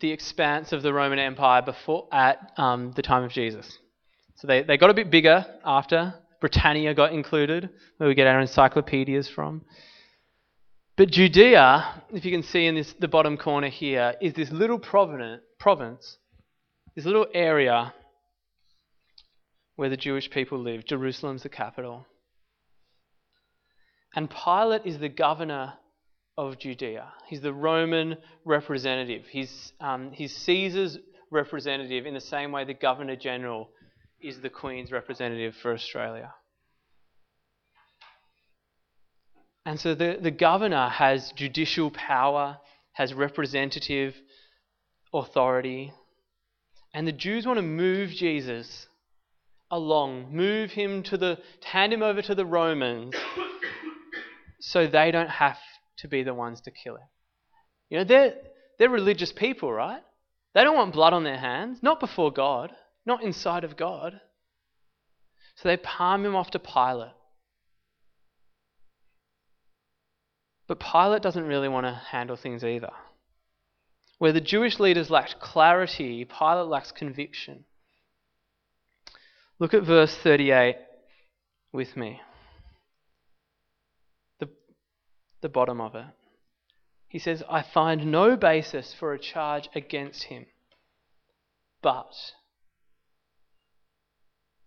the 0.00 0.12
expanse 0.12 0.72
of 0.72 0.82
the 0.82 0.94
Roman 0.94 1.18
Empire 1.18 1.60
before 1.60 2.08
at 2.10 2.52
um, 2.56 2.92
the 2.96 3.02
time 3.02 3.22
of 3.22 3.32
Jesus. 3.32 3.78
So 4.36 4.46
they, 4.46 4.62
they 4.62 4.78
got 4.78 4.88
a 4.88 4.94
bit 4.94 5.10
bigger 5.10 5.44
after. 5.62 6.14
Britannia 6.40 6.94
got 6.94 7.12
included, 7.12 7.68
where 7.98 8.08
we 8.08 8.14
get 8.14 8.26
our 8.26 8.40
encyclopedias 8.40 9.28
from. 9.28 9.62
But 10.96 11.10
Judea, 11.10 12.02
if 12.14 12.24
you 12.24 12.32
can 12.32 12.42
see 12.42 12.64
in 12.64 12.76
this, 12.76 12.94
the 12.98 13.08
bottom 13.08 13.36
corner 13.36 13.68
here, 13.68 14.14
is 14.22 14.32
this 14.32 14.50
little 14.50 14.78
province, 14.78 16.16
this 16.96 17.04
little 17.04 17.26
area 17.34 17.92
where 19.76 19.88
the 19.88 19.96
Jewish 19.96 20.30
people 20.30 20.58
live. 20.58 20.84
Jerusalem's 20.84 21.42
the 21.42 21.48
capital. 21.48 22.06
And 24.14 24.30
Pilate 24.30 24.86
is 24.86 24.98
the 24.98 25.08
governor 25.08 25.74
of 26.36 26.58
Judea. 26.58 27.12
He's 27.28 27.40
the 27.40 27.52
Roman 27.52 28.16
representative. 28.44 29.24
He's, 29.30 29.72
um, 29.80 30.12
he's 30.12 30.36
Caesar's 30.36 30.98
representative 31.30 32.06
in 32.06 32.14
the 32.14 32.20
same 32.20 32.52
way 32.52 32.64
the 32.64 32.74
Governor 32.74 33.16
General 33.16 33.68
is 34.22 34.40
the 34.40 34.50
Queen's 34.50 34.92
representative 34.92 35.54
for 35.56 35.72
Australia. 35.72 36.32
And 39.66 39.80
so 39.80 39.94
the, 39.94 40.18
the 40.20 40.30
governor 40.30 40.88
has 40.88 41.32
judicial 41.32 41.90
power, 41.90 42.58
has 42.92 43.14
representative 43.14 44.14
authority. 45.12 45.92
And 46.92 47.06
the 47.06 47.12
Jews 47.12 47.46
want 47.46 47.58
to 47.58 47.62
move 47.62 48.10
Jesus 48.10 48.86
along, 49.74 50.34
move 50.34 50.70
him 50.70 51.02
to 51.04 51.16
the, 51.16 51.38
hand 51.62 51.92
him 51.92 52.02
over 52.02 52.22
to 52.22 52.34
the 52.34 52.46
Romans 52.46 53.14
so 54.60 54.86
they 54.86 55.10
don't 55.10 55.28
have 55.28 55.58
to 55.98 56.08
be 56.08 56.22
the 56.22 56.34
ones 56.34 56.60
to 56.62 56.70
kill 56.70 56.96
him. 56.96 57.08
You 57.90 57.98
know, 57.98 58.04
they're, 58.04 58.34
they're 58.78 58.88
religious 58.88 59.32
people, 59.32 59.72
right? 59.72 60.02
They 60.54 60.62
don't 60.62 60.76
want 60.76 60.92
blood 60.92 61.12
on 61.12 61.24
their 61.24 61.38
hands, 61.38 61.78
not 61.82 62.00
before 62.00 62.32
God, 62.32 62.72
not 63.04 63.22
inside 63.22 63.64
of 63.64 63.76
God. 63.76 64.20
So 65.56 65.68
they 65.68 65.76
palm 65.76 66.24
him 66.24 66.36
off 66.36 66.50
to 66.52 66.58
Pilate. 66.58 67.12
But 70.66 70.80
Pilate 70.80 71.22
doesn't 71.22 71.46
really 71.46 71.68
want 71.68 71.86
to 71.86 71.92
handle 71.92 72.36
things 72.36 72.64
either. 72.64 72.90
Where 74.18 74.32
the 74.32 74.40
Jewish 74.40 74.80
leaders 74.80 75.10
lacked 75.10 75.40
clarity, 75.40 76.24
Pilate 76.24 76.68
lacks 76.68 76.92
conviction. 76.92 77.64
Look 79.58 79.74
at 79.74 79.84
verse 79.84 80.16
38 80.16 80.76
with 81.72 81.96
me. 81.96 82.20
The, 84.40 84.48
the 85.42 85.48
bottom 85.48 85.80
of 85.80 85.94
it. 85.94 86.06
He 87.08 87.20
says, 87.20 87.44
I 87.48 87.62
find 87.62 88.10
no 88.10 88.36
basis 88.36 88.92
for 88.98 89.12
a 89.12 89.18
charge 89.20 89.68
against 89.74 90.24
him, 90.24 90.46
but 91.80 92.12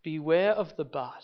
beware 0.01 0.53
of 0.53 0.77
the 0.77 0.86
but. 0.86 1.24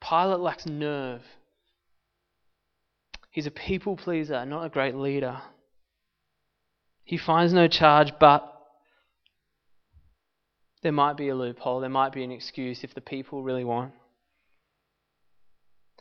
Pilate 0.00 0.38
lacks 0.38 0.66
nerve. 0.66 1.22
He's 3.32 3.46
a 3.46 3.50
people 3.50 3.96
pleaser, 3.96 4.44
not 4.46 4.64
a 4.64 4.68
great 4.68 4.94
leader. 4.94 5.40
He 7.02 7.16
finds 7.16 7.52
no 7.52 7.66
charge, 7.66 8.12
but 8.20 8.59
there 10.82 10.92
might 10.92 11.16
be 11.16 11.28
a 11.28 11.34
loophole, 11.34 11.80
there 11.80 11.90
might 11.90 12.12
be 12.12 12.24
an 12.24 12.32
excuse 12.32 12.84
if 12.84 12.94
the 12.94 13.00
people 13.00 13.42
really 13.42 13.64
want. 13.64 13.92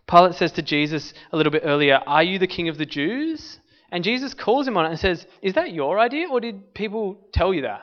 Pilate 0.09 0.35
says 0.35 0.51
to 0.53 0.61
Jesus 0.61 1.13
a 1.31 1.37
little 1.37 1.51
bit 1.51 1.63
earlier, 1.65 1.99
Are 2.07 2.23
you 2.23 2.39
the 2.39 2.47
king 2.47 2.69
of 2.69 2.77
the 2.77 2.85
Jews? 2.85 3.59
And 3.91 4.03
Jesus 4.03 4.33
calls 4.33 4.67
him 4.67 4.77
on 4.77 4.85
it 4.85 4.89
and 4.89 4.99
says, 4.99 5.25
Is 5.41 5.53
that 5.53 5.73
your 5.73 5.99
idea, 5.99 6.27
or 6.29 6.39
did 6.39 6.73
people 6.73 7.27
tell 7.31 7.53
you 7.53 7.63
that? 7.63 7.81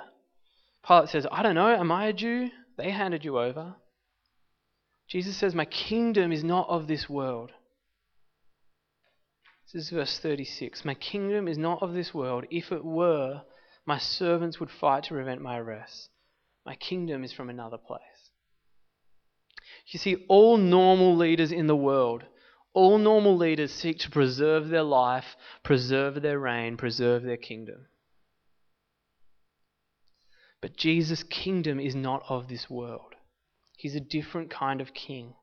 Pilate 0.87 1.09
says, 1.09 1.27
I 1.31 1.43
don't 1.43 1.55
know, 1.55 1.69
am 1.69 1.93
I 1.93 2.07
a 2.07 2.13
Jew? 2.13 2.49
They 2.77 2.91
handed 2.91 3.25
you 3.25 3.39
over. 3.39 3.75
Jesus 5.09 5.37
says, 5.37 5.55
My 5.55 5.65
kingdom 5.65 6.33
is 6.33 6.43
not 6.43 6.69
of 6.69 6.87
this 6.87 7.09
world. 7.09 7.53
This 9.73 9.85
is 9.85 9.91
verse 9.91 10.19
36. 10.19 10.85
My 10.85 10.95
kingdom 10.95 11.49
is 11.49 11.59
not 11.59 11.83
of 11.83 11.93
this 11.93 12.15
world. 12.15 12.45
If 12.51 12.71
it 12.71 12.85
were, 12.85 13.43
my 13.85 13.99
servants 13.99 14.61
would 14.61 14.71
fight 14.71 15.05
to 15.05 15.15
prevent 15.15 15.43
my 15.43 15.59
arrest. 15.59 16.11
My 16.67 16.75
kingdom 16.75 17.23
is 17.23 17.33
from 17.33 17.49
another 17.49 17.79
place. 17.79 18.01
You 19.87 20.01
see, 20.01 20.27
all 20.29 20.57
normal 20.57 21.17
leaders 21.17 21.53
in 21.53 21.69
the 21.69 21.77
world, 21.77 22.25
all 22.75 22.99
normal 22.99 23.37
leaders 23.37 23.73
seek 23.73 24.01
to 24.01 24.11
preserve 24.11 24.69
their 24.69 24.83
life, 24.83 25.37
preserve 25.63 26.21
their 26.21 26.41
reign, 26.41 26.77
preserve 26.77 27.23
their 27.23 27.37
kingdom. 27.37 27.87
But 30.61 30.77
Jesus' 30.77 31.23
kingdom 31.23 31.79
is 31.79 31.95
not 31.95 32.25
of 32.29 32.49
this 32.49 32.69
world. 32.69 33.15
He's 33.77 33.95
a 33.95 34.01
different 34.01 34.51
kind 34.51 34.81
of 34.81 34.93
king. 34.93 35.35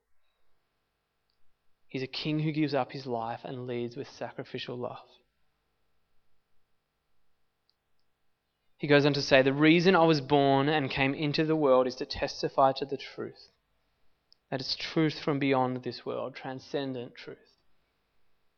He's 1.87 2.03
a 2.03 2.07
king 2.07 2.39
who 2.39 2.51
gives 2.51 2.73
up 2.73 2.91
his 2.91 3.05
life 3.05 3.41
and 3.45 3.65
leads 3.65 3.95
with 3.95 4.09
sacrificial 4.09 4.75
love. 4.75 4.97
He 8.83 8.89
goes 8.89 9.05
on 9.05 9.13
to 9.13 9.21
say, 9.21 9.41
The 9.41 9.53
reason 9.53 9.95
I 9.95 10.03
was 10.03 10.19
born 10.19 10.67
and 10.67 10.91
came 10.91 11.13
into 11.13 11.45
the 11.45 11.55
world 11.55 11.87
is 11.87 11.95
to 11.95 12.05
testify 12.05 12.73
to 12.73 12.85
the 12.85 12.97
truth. 12.97 13.47
That 14.51 14.59
it's 14.59 14.75
truth 14.75 15.21
from 15.23 15.39
beyond 15.39 15.81
this 15.83 16.05
world, 16.05 16.35
transcendent 16.35 17.15
truth. 17.15 17.37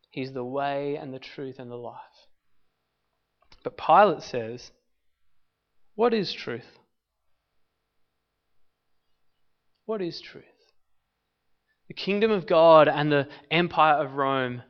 He's 0.09 0.33
the 0.33 0.43
way 0.43 0.95
and 0.95 1.13
the 1.13 1.19
truth 1.19 1.59
and 1.59 1.69
the 1.69 1.75
life. 1.75 1.99
But 3.63 3.77
Pilate 3.77 4.23
says, 4.23 4.71
What 5.93 6.11
is 6.11 6.33
truth? 6.33 6.79
What 9.85 10.01
is 10.01 10.19
truth? 10.21 10.43
The 11.87 11.93
kingdom 11.93 12.31
of 12.31 12.47
God 12.47 12.87
and 12.87 13.11
the 13.11 13.27
empire 13.51 14.03
of 14.03 14.13
Rome 14.13 14.63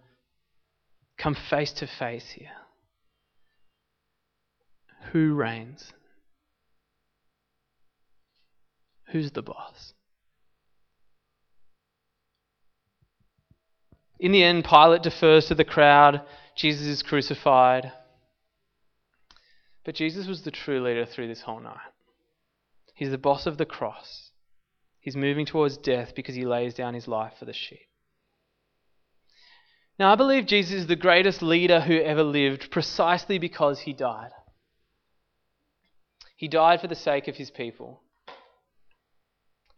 come 1.17 1.33
face 1.33 1.71
to 1.71 1.88
face 1.88 2.31
here. 2.31 2.64
Who 5.12 5.33
reigns? 5.33 5.93
Who's 9.12 9.31
the 9.31 9.41
boss? 9.41 9.93
In 14.19 14.31
the 14.31 14.43
end, 14.43 14.65
Pilate 14.65 15.03
defers 15.03 15.47
to 15.47 15.55
the 15.55 15.65
crowd. 15.65 16.21
Jesus 16.55 16.88
is 16.88 17.03
crucified. 17.03 17.91
But 19.83 19.95
Jesus 19.95 20.27
was 20.27 20.41
the 20.41 20.51
true 20.51 20.81
leader 20.81 21.05
through 21.05 21.27
this 21.27 21.41
whole 21.41 21.59
night. 21.59 21.77
He's 22.95 23.12
the 23.12 23.17
boss 23.17 23.45
of 23.45 23.57
the 23.57 23.65
cross. 23.65 24.31
He's 25.00 25.15
moving 25.15 25.45
towards 25.45 25.77
death 25.77 26.13
because 26.15 26.33
he 26.33 26.45
lays 26.45 26.74
down 26.74 26.93
his 26.93 27.07
life 27.07 27.33
for 27.38 27.45
the 27.45 27.53
sheep. 27.53 27.88
Now, 30.00 30.12
I 30.12 30.15
believe 30.15 30.45
Jesus 30.45 30.74
is 30.74 30.88
the 30.88 30.95
greatest 30.95 31.41
leader 31.41 31.81
who 31.81 31.97
ever 31.97 32.24
lived 32.24 32.71
precisely 32.71 33.38
because 33.38 33.81
he 33.81 33.93
died. 33.93 34.31
He 36.36 36.48
died 36.48 36.82
for 36.82 36.88
the 36.88 36.96
sake 36.96 37.27
of 37.27 37.36
his 37.36 37.50
people. 37.50 38.01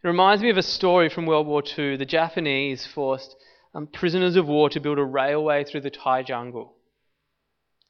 It 0.02 0.06
reminds 0.06 0.42
me 0.42 0.50
of 0.50 0.56
a 0.56 0.62
story 0.62 1.08
from 1.08 1.26
World 1.26 1.46
War 1.46 1.62
II. 1.78 1.96
The 1.96 2.04
Japanese 2.04 2.86
forced 2.86 3.36
um, 3.74 3.86
prisoners 3.86 4.36
of 4.36 4.46
war 4.46 4.68
to 4.70 4.80
build 4.80 4.98
a 4.98 5.04
railway 5.04 5.64
through 5.64 5.82
the 5.82 5.90
Thai 5.90 6.22
jungle. 6.22 6.74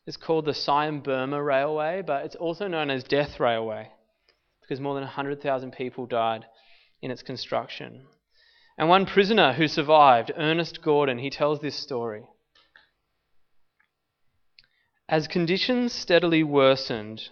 It's 0.07 0.17
called 0.17 0.47
the 0.47 0.55
Siam 0.55 1.01
Burma 1.01 1.43
Railway, 1.43 2.03
but 2.03 2.25
it's 2.25 2.37
also 2.37 2.67
known 2.67 2.91
as 2.91 3.05
Death 3.05 3.39
Railway 3.39 3.91
because 4.69 4.81
more 4.81 4.95
than 4.95 5.05
100,000 5.05 5.73
people 5.73 6.07
died 6.07 6.45
in 7.01 7.11
its 7.11 7.23
construction. 7.23 8.07
And 8.77 8.89
one 8.89 9.07
prisoner 9.07 9.55
who 9.55 9.67
survived, 9.67 10.31
Ernest 10.37 10.83
Gordon, 10.83 11.19
he 11.19 11.31
tells 11.31 11.61
this 11.61 11.75
story. 11.75 12.25
As 15.09 15.27
conditions 15.27 15.93
steadily 15.93 16.43
worsened, 16.43 17.31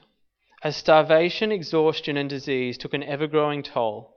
as 0.67 0.75
starvation, 0.75 1.53
exhaustion, 1.53 2.17
and 2.17 2.29
disease 2.29 2.77
took 2.77 2.93
an 2.93 3.05
ever 3.05 3.29
growing 3.29 3.63
toll, 3.63 4.13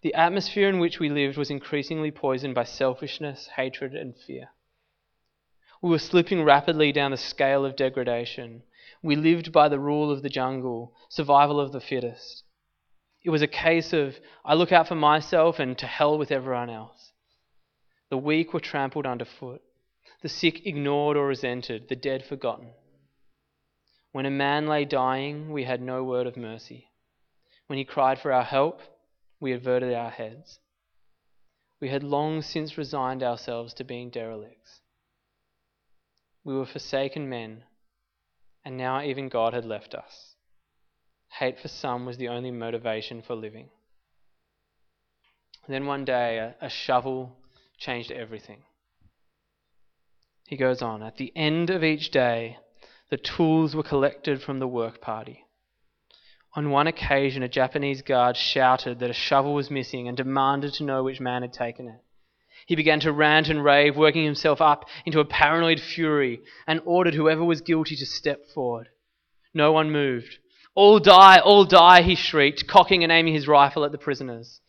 the 0.00 0.14
atmosphere 0.14 0.66
in 0.66 0.78
which 0.78 0.98
we 0.98 1.10
lived 1.10 1.36
was 1.36 1.50
increasingly 1.50 2.10
poisoned 2.10 2.54
by 2.54 2.64
selfishness, 2.64 3.50
hatred, 3.56 3.94
and 3.94 4.14
fear. 4.16 4.48
We 5.82 5.90
were 5.90 5.98
slipping 5.98 6.42
rapidly 6.42 6.90
down 6.90 7.10
the 7.10 7.18
scale 7.18 7.66
of 7.66 7.76
degradation. 7.76 8.62
We 9.02 9.14
lived 9.14 9.52
by 9.52 9.68
the 9.68 9.78
rule 9.78 10.10
of 10.10 10.22
the 10.22 10.30
jungle, 10.30 10.94
survival 11.10 11.60
of 11.60 11.72
the 11.72 11.82
fittest. 11.82 12.44
It 13.22 13.28
was 13.28 13.42
a 13.42 13.46
case 13.46 13.92
of, 13.92 14.18
I 14.42 14.54
look 14.54 14.72
out 14.72 14.88
for 14.88 14.94
myself 14.94 15.58
and 15.58 15.76
to 15.76 15.86
hell 15.86 16.16
with 16.16 16.32
everyone 16.32 16.70
else. 16.70 17.12
The 18.08 18.16
weak 18.16 18.54
were 18.54 18.60
trampled 18.60 19.04
underfoot, 19.04 19.60
the 20.22 20.30
sick 20.30 20.64
ignored 20.66 21.18
or 21.18 21.26
resented, 21.26 21.90
the 21.90 21.96
dead 21.96 22.24
forgotten. 22.24 22.70
When 24.14 24.26
a 24.26 24.30
man 24.30 24.68
lay 24.68 24.84
dying, 24.84 25.50
we 25.50 25.64
had 25.64 25.82
no 25.82 26.04
word 26.04 26.28
of 26.28 26.36
mercy. 26.36 26.86
When 27.66 27.80
he 27.80 27.84
cried 27.84 28.20
for 28.20 28.32
our 28.32 28.44
help, 28.44 28.80
we 29.40 29.50
averted 29.50 29.92
our 29.92 30.08
heads. 30.08 30.60
We 31.80 31.88
had 31.88 32.04
long 32.04 32.40
since 32.40 32.78
resigned 32.78 33.24
ourselves 33.24 33.74
to 33.74 33.82
being 33.82 34.10
derelicts. 34.10 34.82
We 36.44 36.54
were 36.54 36.64
forsaken 36.64 37.28
men, 37.28 37.64
and 38.64 38.76
now 38.76 39.02
even 39.02 39.28
God 39.28 39.52
had 39.52 39.64
left 39.64 39.96
us. 39.96 40.36
Hate 41.40 41.58
for 41.58 41.66
some 41.66 42.06
was 42.06 42.16
the 42.16 42.28
only 42.28 42.52
motivation 42.52 43.20
for 43.20 43.34
living. 43.34 43.70
then 45.66 45.86
one 45.86 46.04
day, 46.04 46.38
a, 46.38 46.54
a 46.60 46.68
shovel 46.68 47.36
changed 47.78 48.12
everything. 48.12 48.62
He 50.46 50.56
goes 50.56 50.82
on, 50.82 51.02
at 51.02 51.16
the 51.16 51.32
end 51.34 51.68
of 51.70 51.82
each 51.82 52.12
day, 52.12 52.58
the 53.10 53.16
tools 53.16 53.74
were 53.74 53.82
collected 53.82 54.42
from 54.42 54.58
the 54.58 54.68
work 54.68 55.00
party. 55.00 55.44
On 56.56 56.70
one 56.70 56.86
occasion, 56.86 57.42
a 57.42 57.48
Japanese 57.48 58.02
guard 58.02 58.36
shouted 58.36 59.00
that 59.00 59.10
a 59.10 59.14
shovel 59.14 59.54
was 59.54 59.70
missing 59.70 60.06
and 60.06 60.16
demanded 60.16 60.72
to 60.74 60.84
know 60.84 61.02
which 61.02 61.20
man 61.20 61.42
had 61.42 61.52
taken 61.52 61.88
it. 61.88 62.00
He 62.66 62.76
began 62.76 63.00
to 63.00 63.12
rant 63.12 63.48
and 63.48 63.62
rave, 63.62 63.96
working 63.96 64.24
himself 64.24 64.60
up 64.60 64.88
into 65.04 65.20
a 65.20 65.24
paranoid 65.24 65.80
fury, 65.80 66.40
and 66.66 66.80
ordered 66.84 67.14
whoever 67.14 67.44
was 67.44 67.60
guilty 67.60 67.96
to 67.96 68.06
step 68.06 68.46
forward. 68.54 68.88
No 69.52 69.72
one 69.72 69.90
moved. 69.90 70.38
All 70.74 70.98
die, 70.98 71.38
all 71.38 71.64
die, 71.64 72.02
he 72.02 72.14
shrieked, 72.14 72.66
cocking 72.66 73.02
and 73.02 73.12
aiming 73.12 73.34
his 73.34 73.48
rifle 73.48 73.84
at 73.84 73.92
the 73.92 73.98
prisoners. 73.98 74.60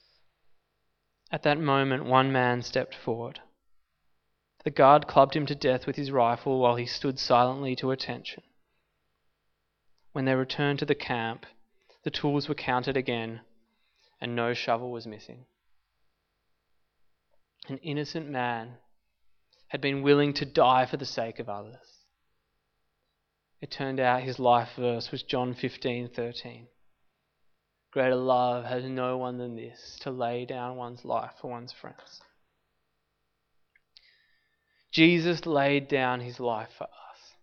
At 1.31 1.43
that 1.43 1.59
moment, 1.59 2.05
one 2.05 2.31
man 2.31 2.61
stepped 2.61 2.95
forward. 2.95 3.39
The 4.65 4.71
guard 4.71 5.07
clubbed 5.07 5.35
him 5.35 5.45
to 5.45 5.53
death 5.53 5.85
with 5.85 5.95
his 5.95 6.09
rifle 6.09 6.57
while 6.57 6.75
he 6.75 6.87
stood 6.87 7.19
silently 7.19 7.75
to 7.75 7.91
attention. 7.91 8.41
When 10.11 10.25
they 10.25 10.33
returned 10.33 10.79
to 10.79 10.85
the 10.85 10.95
camp, 10.95 11.45
the 12.01 12.09
tools 12.09 12.49
were 12.49 12.55
counted 12.55 12.97
again, 12.97 13.41
and 14.19 14.35
no 14.35 14.55
shovel 14.55 14.89
was 14.89 15.05
missing. 15.05 15.45
An 17.67 17.77
innocent 17.77 18.27
man 18.27 18.79
had 19.67 19.81
been 19.81 20.01
willing 20.01 20.33
to 20.33 20.45
die 20.45 20.87
for 20.87 20.97
the 20.97 21.05
sake 21.05 21.37
of 21.37 21.47
others. 21.47 22.07
It 23.61 23.69
turned 23.69 23.99
out 23.99 24.23
his 24.23 24.39
life 24.39 24.73
verse 24.75 25.11
was 25.11 25.21
John 25.21 25.53
15:13. 25.53 26.69
Greater 27.91 28.15
love 28.15 28.65
has 28.65 28.83
no 28.85 29.15
one 29.15 29.37
than 29.37 29.55
this, 29.55 29.99
to 29.99 30.09
lay 30.09 30.43
down 30.43 30.75
one's 30.75 31.05
life 31.05 31.35
for 31.39 31.51
one's 31.51 31.71
friends. 31.71 32.23
Jesus 34.95 35.45
laid 35.45 35.89
down 35.89 36.21
his 36.21 36.39
life 36.39 36.69
for 36.77 36.85
us. 36.85 37.33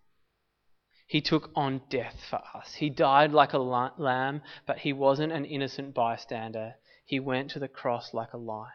He 1.05 1.21
took 1.21 1.51
on 1.55 1.83
death 1.87 2.15
for 2.27 2.41
us. 2.55 2.73
He 2.73 2.89
died 2.89 3.31
like 3.31 3.53
a 3.53 3.59
lamb, 3.59 4.41
but 4.65 4.79
he 4.79 4.91
wasn't 4.91 5.33
an 5.33 5.45
innocent 5.45 5.93
bystander. 5.93 6.73
He 7.05 7.19
went 7.19 7.51
to 7.51 7.59
the 7.59 7.67
cross 7.67 8.11
like 8.11 8.33
a 8.33 8.39
lion. 8.39 8.71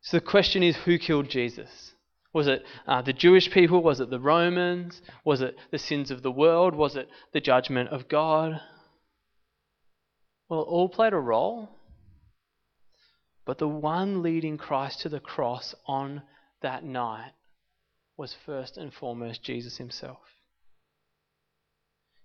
So 0.00 0.16
the 0.16 0.26
question 0.26 0.64
is 0.64 0.74
who 0.74 0.98
killed 0.98 1.28
Jesus? 1.28 1.94
Was 2.32 2.48
it 2.48 2.64
uh, 2.88 3.02
the 3.02 3.12
Jewish 3.12 3.52
people? 3.52 3.80
Was 3.80 4.00
it 4.00 4.10
the 4.10 4.18
Romans? 4.18 5.00
Was 5.24 5.40
it 5.40 5.54
the 5.70 5.78
sins 5.78 6.10
of 6.10 6.24
the 6.24 6.32
world? 6.32 6.74
Was 6.74 6.96
it 6.96 7.08
the 7.32 7.40
judgment 7.40 7.90
of 7.90 8.08
God? 8.08 8.60
Well, 10.48 10.62
it 10.62 10.64
all 10.64 10.88
played 10.88 11.12
a 11.12 11.18
role. 11.18 11.75
But 13.46 13.58
the 13.58 13.68
one 13.68 14.22
leading 14.22 14.58
Christ 14.58 15.00
to 15.02 15.08
the 15.08 15.20
cross 15.20 15.74
on 15.86 16.22
that 16.62 16.84
night 16.84 17.32
was 18.16 18.34
first 18.44 18.76
and 18.76 18.92
foremost 18.92 19.42
Jesus 19.42 19.76
himself. 19.76 20.18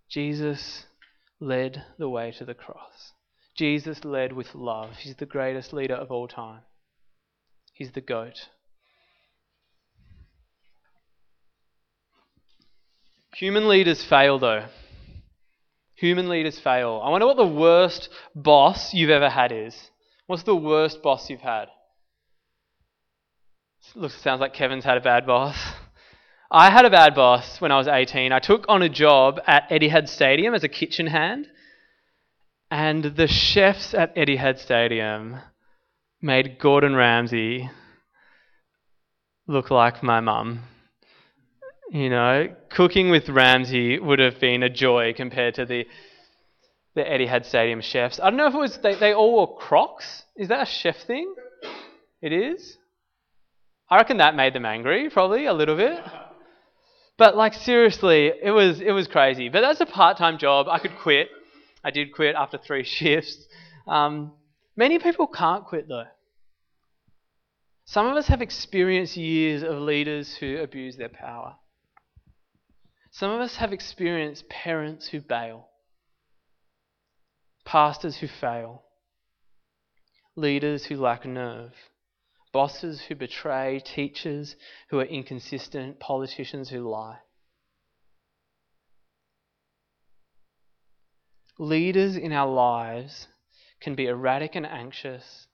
Jesus 0.09 0.85
led 1.39 1.85
the 1.97 2.09
way 2.09 2.31
to 2.31 2.43
the 2.43 2.55
cross. 2.55 3.13
Jesus 3.55 4.03
led 4.03 4.33
with 4.33 4.55
love. 4.55 4.97
He's 4.97 5.15
the 5.15 5.25
greatest 5.25 5.71
leader 5.71 5.93
of 5.95 6.11
all 6.11 6.27
time. 6.27 6.61
He's 7.73 7.91
the 7.91 8.01
goat. 8.01 8.49
Human 13.35 13.67
leaders 13.67 14.03
fail, 14.03 14.39
though. 14.39 14.65
Human 15.95 16.29
leaders 16.29 16.59
fail. 16.59 17.01
I 17.03 17.09
wonder 17.09 17.27
what 17.27 17.37
the 17.37 17.45
worst 17.45 18.09
boss 18.35 18.93
you've 18.93 19.09
ever 19.11 19.29
had 19.29 19.51
is. 19.51 19.90
What's 20.31 20.43
the 20.43 20.55
worst 20.55 21.03
boss 21.03 21.29
you've 21.29 21.41
had? 21.41 21.65
Looks 23.95 24.15
sounds 24.21 24.39
like 24.39 24.53
Kevin's 24.53 24.85
had 24.85 24.95
a 24.95 25.01
bad 25.01 25.27
boss. 25.27 25.73
I 26.49 26.69
had 26.69 26.85
a 26.85 26.89
bad 26.89 27.15
boss 27.15 27.59
when 27.59 27.73
I 27.73 27.77
was 27.77 27.89
18. 27.89 28.31
I 28.31 28.39
took 28.39 28.63
on 28.69 28.81
a 28.81 28.87
job 28.87 29.41
at 29.45 29.69
Etihad 29.69 30.07
Stadium 30.07 30.53
as 30.53 30.63
a 30.63 30.69
kitchen 30.69 31.07
hand, 31.07 31.49
and 32.71 33.03
the 33.03 33.27
chefs 33.27 33.93
at 33.93 34.15
Etihad 34.15 34.57
Stadium 34.57 35.39
made 36.21 36.59
Gordon 36.59 36.95
Ramsay 36.95 37.69
look 39.47 39.69
like 39.69 40.01
my 40.01 40.21
mum. 40.21 40.63
You 41.91 42.09
know, 42.09 42.55
cooking 42.69 43.09
with 43.09 43.27
Ramsay 43.27 43.99
would 43.99 44.19
have 44.19 44.39
been 44.39 44.63
a 44.63 44.69
joy 44.69 45.11
compared 45.13 45.55
to 45.55 45.65
the 45.65 45.85
the 46.95 47.03
Etihad 47.03 47.45
Stadium 47.45 47.81
chefs. 47.81 48.19
I 48.19 48.29
don't 48.29 48.37
know 48.37 48.47
if 48.47 48.53
it 48.53 48.57
was 48.57 48.77
they, 48.79 48.95
they 48.95 49.13
all 49.13 49.31
wore 49.31 49.57
Crocs. 49.57 50.23
Is 50.35 50.49
that 50.49 50.61
a 50.61 50.65
chef 50.65 50.97
thing? 51.03 51.33
It 52.21 52.33
is. 52.33 52.77
I 53.89 53.97
reckon 53.97 54.17
that 54.17 54.35
made 54.35 54.53
them 54.53 54.65
angry, 54.65 55.09
probably 55.09 55.45
a 55.45 55.53
little 55.53 55.75
bit. 55.75 56.01
But 57.17 57.35
like 57.35 57.53
seriously, 57.53 58.31
it 58.41 58.51
was 58.51 58.81
it 58.81 58.91
was 58.91 59.07
crazy. 59.07 59.49
But 59.49 59.61
that's 59.61 59.81
a 59.81 59.85
part-time 59.85 60.37
job. 60.37 60.67
I 60.69 60.79
could 60.79 60.97
quit. 60.97 61.29
I 61.83 61.91
did 61.91 62.13
quit 62.13 62.35
after 62.35 62.57
three 62.57 62.83
shifts. 62.85 63.45
Um, 63.87 64.33
many 64.75 64.99
people 64.99 65.27
can't 65.27 65.65
quit 65.65 65.87
though. 65.87 66.05
Some 67.85 68.07
of 68.07 68.15
us 68.15 68.27
have 68.27 68.41
experienced 68.41 69.17
years 69.17 69.63
of 69.63 69.77
leaders 69.77 70.35
who 70.35 70.57
abuse 70.57 70.95
their 70.97 71.09
power. 71.09 71.55
Some 73.11 73.31
of 73.31 73.41
us 73.41 73.57
have 73.57 73.73
experienced 73.73 74.47
parents 74.47 75.07
who 75.07 75.19
bail 75.19 75.67
pastors 77.65 78.17
who 78.17 78.27
fail, 78.27 78.83
leaders 80.35 80.85
who 80.85 80.95
lack 80.95 81.25
nerve, 81.25 81.73
bosses 82.51 83.01
who 83.01 83.15
betray, 83.15 83.79
teachers 83.79 84.55
who 84.89 84.99
are 84.99 85.05
inconsistent, 85.05 85.99
politicians 85.99 86.69
who 86.69 86.79
lie. 86.89 87.19
Leaders 91.57 92.17
in 92.17 92.31
our 92.31 92.51
lives 92.51 93.27
can 93.79 93.95
be 93.95 94.07
erratic 94.07 94.55
and 94.55 94.65
anxious. 94.65 95.47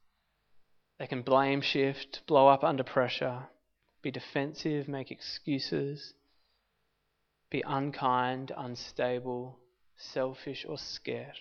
They 1.00 1.08
can 1.08 1.22
blame 1.22 1.62
shift, 1.62 2.22
blow 2.28 2.48
up 2.48 2.64
under 2.64 2.84
pressure, 2.84 3.48
be 4.02 4.12
defensive, 4.12 4.88
make 4.88 5.12
excuses, 5.12 6.14
be 7.50 7.62
unkind, 7.66 8.52
unstable, 8.56 9.60
selfish, 9.96 10.66
or 10.68 10.78
scared. 10.78 11.38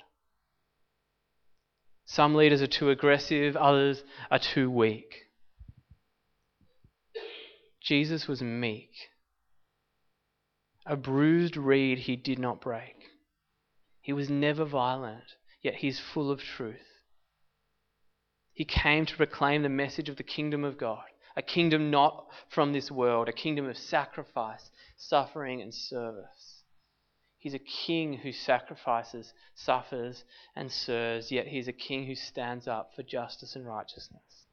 Some 2.07 2.37
leaders 2.37 2.62
are 2.62 2.69
too 2.69 2.88
aggressive, 2.88 3.57
others 3.57 4.05
are 4.31 4.38
too 4.38 4.71
weak. 4.71 5.25
Jesus 7.81 8.29
was 8.29 8.40
meek. 8.40 8.92
A 10.87 10.97
bruised 10.97 11.57
reed 11.57 11.99
he 11.99 12.14
did 12.14 12.38
not 12.38 12.61
break. 12.61 12.95
He 14.01 14.12
was 14.12 14.31
never 14.31 14.64
violent, 14.64 15.35
yet 15.62 15.75
he's 15.75 15.99
full 15.99 16.31
of 16.31 16.40
truth. 16.40 16.87
He 18.53 18.64
came 18.64 19.05
to 19.07 19.16
proclaim 19.16 19.62
the 19.62 19.69
message 19.69 20.09
of 20.09 20.16
the 20.16 20.23
kingdom 20.23 20.64
of 20.64 20.79
God, 20.79 21.05
a 21.37 21.42
kingdom 21.42 21.90
not 21.90 22.27
from 22.49 22.73
this 22.73 22.90
world, 22.90 23.29
a 23.29 23.33
kingdom 23.33 23.69
of 23.69 23.77
sacrifice, 23.77 24.71
suffering, 24.97 25.61
and 25.61 25.75
service. 25.75 26.56
He's 27.46 27.54
a 27.54 27.61
king 27.61 28.14
who 28.14 28.32
sacrifices, 28.32 29.32
suffers, 29.54 30.24
and 30.56 30.68
serves, 30.68 31.30
yet 31.30 31.46
he's 31.46 31.68
a 31.68 31.72
king 31.72 32.04
who 32.04 32.16
stands 32.16 32.66
up 32.66 32.90
for 32.96 33.04
justice 33.04 33.54
and 33.54 33.64
righteousness. 33.64 34.48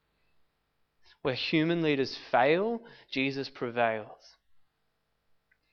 Where 1.22 1.34
human 1.34 1.82
leaders 1.82 2.16
fail, 2.30 2.82
Jesus 3.10 3.48
prevails. 3.48 4.36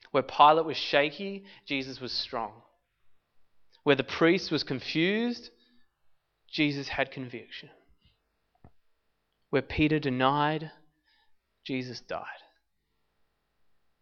Where 0.09 0.23
Pilate 0.23 0.65
was 0.65 0.77
shaky, 0.77 1.43
Jesus 1.67 2.01
was 2.01 2.11
strong. 2.11 2.53
Where 3.83 3.95
the 3.95 4.03
priest 4.03 4.49
was 4.49 4.63
confused, 4.63 5.51
Jesus 6.51 6.87
had 6.87 7.11
conviction. 7.11 7.69
Where 9.51 9.61
Peter 9.61 9.99
denied, 9.99 10.71
Jesus 11.65 11.99
died. 11.99 12.25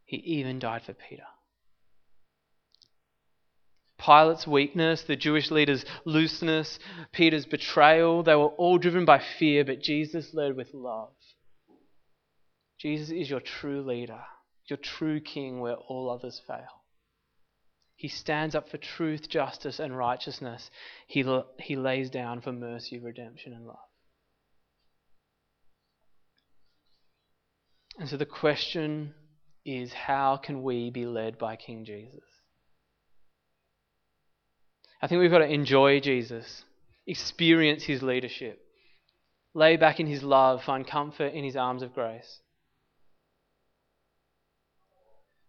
He 0.05 0.15
even 0.15 0.58
died 0.58 0.84
for 0.84 0.93
Peter. 0.93 1.23
Pilate's 4.10 4.48
weakness, 4.48 5.04
the 5.04 5.15
Jewish 5.15 5.52
leaders' 5.52 5.86
looseness, 6.04 6.80
Peter's 7.12 7.45
betrayal, 7.45 8.24
they 8.24 8.34
were 8.34 8.48
all 8.48 8.80
driven 8.80 9.06
by 9.06 9.19
fear, 9.19 9.63
but 9.63 9.84
Jesus 9.84 10.34
led 10.34 10.56
with 10.56 10.74
love. 10.74 11.12
Jesus 12.80 13.12
is 13.12 13.30
your 13.30 13.39
true 13.39 13.84
leader, 13.84 14.22
your 14.65 14.78
true 14.78 15.19
king 15.19 15.60
where 15.60 15.76
all 15.76 16.10
others 16.10 16.41
fail. 16.48 16.82
He 17.98 18.08
stands 18.08 18.56
up 18.56 18.67
for 18.69 18.80
truth, 18.80 19.30
justice, 19.30 19.80
and 19.80 19.95
righteousness. 19.95 20.72
He, 21.06 21.24
he 21.60 21.76
lays 21.76 22.10
down 22.10 22.41
for 22.41 22.52
mercy, 22.52 22.98
redemption, 22.98 23.54
and 23.54 23.67
love. 23.67 23.78
And 28.00 28.10
so 28.10 28.17
the 28.17 28.26
question 28.26 29.13
is 29.63 29.93
how 29.93 30.38
can 30.38 30.63
we 30.63 30.89
be 30.89 31.06
led 31.06 31.38
by 31.38 31.56
King 31.58 31.86
Jesus? 31.86 32.24
I 35.02 35.08
think 35.08 35.22
we've 35.22 35.32
got 35.32 35.40
to 35.40 35.52
enjoy 35.52 36.00
Jesus, 36.02 36.66
experience 37.08 37.84
his 37.84 38.04
leadership, 38.04 38.60
lay 39.54 39.78
back 39.78 40.00
in 40.00 40.08
his 40.08 40.24
love, 40.24 40.64
find 40.64 40.86
comfort 40.86 41.34
in 41.34 41.44
his 41.44 41.56
arms 41.56 41.82
of 41.82 41.94
grace. 41.94 42.42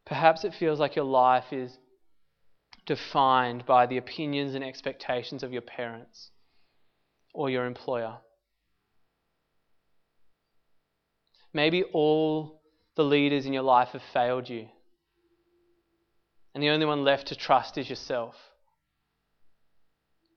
Perhaps 0.07 0.45
it 0.45 0.55
feels 0.55 0.79
like 0.79 0.97
your 0.97 1.05
life 1.05 1.53
is 1.53 1.77
defined 2.87 3.67
by 3.67 3.87
the 3.87 3.97
opinions 3.97 4.55
and 4.55 4.65
expectations 4.65 5.43
of 5.43 5.53
your 5.53 5.63
parents 5.63 6.31
or 7.35 7.51
your 7.51 7.67
employer. 7.67 8.19
Maybe 11.53 11.83
all 11.83 12.63
the 12.97 13.05
leaders 13.05 13.47
in 13.47 13.53
your 13.53 13.63
life 13.63 13.89
have 13.91 14.03
failed 14.13 14.49
you, 14.49 14.69
and 16.55 16.63
the 16.63 16.71
only 16.71 16.87
one 16.87 17.03
left 17.03 17.29
to 17.29 17.37
trust 17.37 17.77
is 17.77 17.89
yourself 17.89 18.35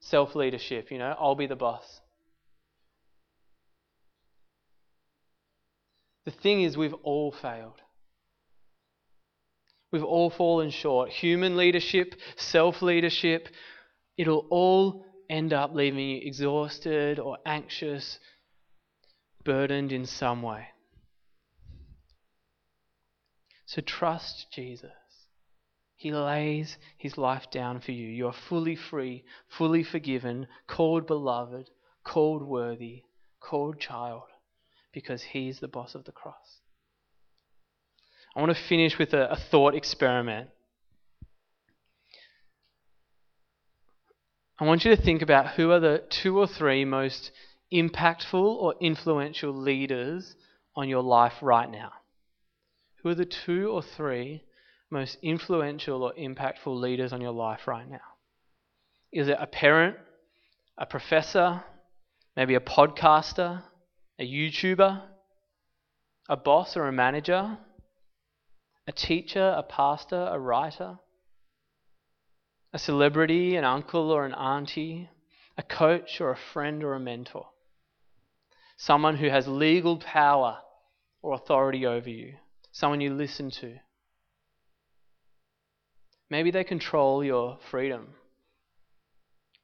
self 0.03 0.35
leadership, 0.35 0.91
you 0.91 0.97
know, 0.97 1.15
I'll 1.19 1.35
be 1.35 1.47
the 1.47 1.55
boss. 1.55 2.01
The 6.25 6.31
thing 6.31 6.61
is, 6.61 6.77
we've 6.77 6.93
all 7.03 7.31
failed. 7.31 7.81
We've 9.91 10.03
all 10.03 10.29
fallen 10.29 10.71
short. 10.71 11.09
Human 11.09 11.57
leadership, 11.57 12.15
self 12.37 12.81
leadership, 12.81 13.47
it'll 14.17 14.45
all 14.49 15.05
end 15.29 15.53
up 15.53 15.73
leaving 15.73 15.99
you 15.99 16.21
exhausted 16.23 17.19
or 17.19 17.37
anxious, 17.45 18.19
burdened 19.43 19.91
in 19.91 20.05
some 20.05 20.41
way. 20.41 20.67
So 23.65 23.81
trust 23.81 24.47
Jesus. 24.51 24.91
He 26.03 26.11
lays 26.11 26.77
his 26.97 27.17
life 27.17 27.49
down 27.49 27.79
for 27.79 27.93
you. 27.93 28.05
You 28.05 28.27
are 28.27 28.33
fully 28.33 28.75
free, 28.75 29.23
fully 29.47 29.85
forgiven, 29.85 30.47
called 30.67 31.07
beloved, 31.07 31.69
called 32.03 32.43
worthy, 32.43 33.03
called 33.39 33.79
child, 33.79 34.23
because 34.91 35.23
he 35.23 35.47
is 35.47 35.61
the 35.61 35.69
boss 35.69 35.95
of 35.95 36.03
the 36.03 36.11
cross. 36.11 36.59
I 38.35 38.41
want 38.41 38.53
to 38.53 38.67
finish 38.67 38.99
with 38.99 39.13
a, 39.13 39.31
a 39.31 39.37
thought 39.37 39.75
experiment. 39.75 40.49
I 44.59 44.65
want 44.65 44.83
you 44.83 44.93
to 44.93 45.01
think 45.01 45.21
about 45.21 45.51
who 45.51 45.71
are 45.71 45.79
the 45.79 46.03
two 46.09 46.37
or 46.37 46.47
three 46.47 46.83
most 46.83 47.31
impactful 47.71 48.33
or 48.33 48.75
influential 48.81 49.53
leaders 49.53 50.35
on 50.75 50.89
your 50.89 51.01
life 51.01 51.41
right 51.41 51.71
now. 51.71 51.93
Who 53.03 53.09
are 53.09 53.15
the 53.15 53.23
two 53.23 53.71
or 53.71 53.81
three 53.81 54.43
most 54.93 55.17
influential 55.23 56.03
or 56.03 56.13
impactful 56.13 56.79
leaders 56.79 57.11
on 57.11 57.19
your 57.19 57.31
life 57.31 57.67
right 57.67 57.89
now? 57.89 57.97
Is 59.11 59.27
it 59.27 59.37
a 59.39 59.47
parent, 59.47 59.97
a 60.77 60.85
professor, 60.85 61.63
maybe 62.37 62.55
a 62.55 62.59
podcaster, 62.59 63.63
a 64.19 64.25
YouTuber, 64.25 65.01
a 66.29 66.37
boss 66.37 66.77
or 66.77 66.87
a 66.87 66.91
manager, 66.91 67.57
a 68.87 68.91
teacher, 68.91 69.55
a 69.57 69.63
pastor, 69.63 70.29
a 70.31 70.39
writer, 70.39 70.99
a 72.71 72.79
celebrity, 72.79 73.55
an 73.55 73.65
uncle 73.65 74.11
or 74.11 74.25
an 74.25 74.33
auntie, 74.33 75.09
a 75.57 75.63
coach 75.63 76.21
or 76.21 76.31
a 76.31 76.37
friend 76.53 76.83
or 76.83 76.93
a 76.93 76.99
mentor? 76.99 77.47
Someone 78.77 79.17
who 79.17 79.29
has 79.29 79.47
legal 79.47 79.97
power 79.97 80.59
or 81.21 81.33
authority 81.33 81.85
over 81.85 82.09
you, 82.09 82.35
someone 82.71 83.01
you 83.01 83.13
listen 83.13 83.49
to 83.49 83.79
Maybe 86.29 86.51
they 86.51 86.63
control 86.63 87.23
your 87.23 87.57
freedom 87.69 88.07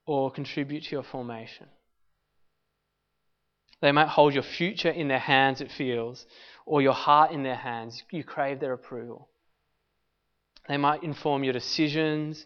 or 0.05 0.31
contribute 0.31 0.83
to 0.85 0.91
your 0.91 1.03
formation. 1.03 1.67
They 3.81 3.91
might 3.91 4.09
hold 4.09 4.33
your 4.33 4.43
future 4.43 4.89
in 4.89 5.07
their 5.07 5.19
hands, 5.19 5.61
it 5.61 5.71
feels, 5.71 6.25
or 6.65 6.81
your 6.81 6.93
heart 6.93 7.31
in 7.31 7.43
their 7.43 7.55
hands. 7.55 8.03
You 8.11 8.23
crave 8.23 8.59
their 8.59 8.73
approval. 8.73 9.29
They 10.67 10.77
might 10.77 11.03
inform 11.03 11.43
your 11.43 11.53
decisions 11.53 12.45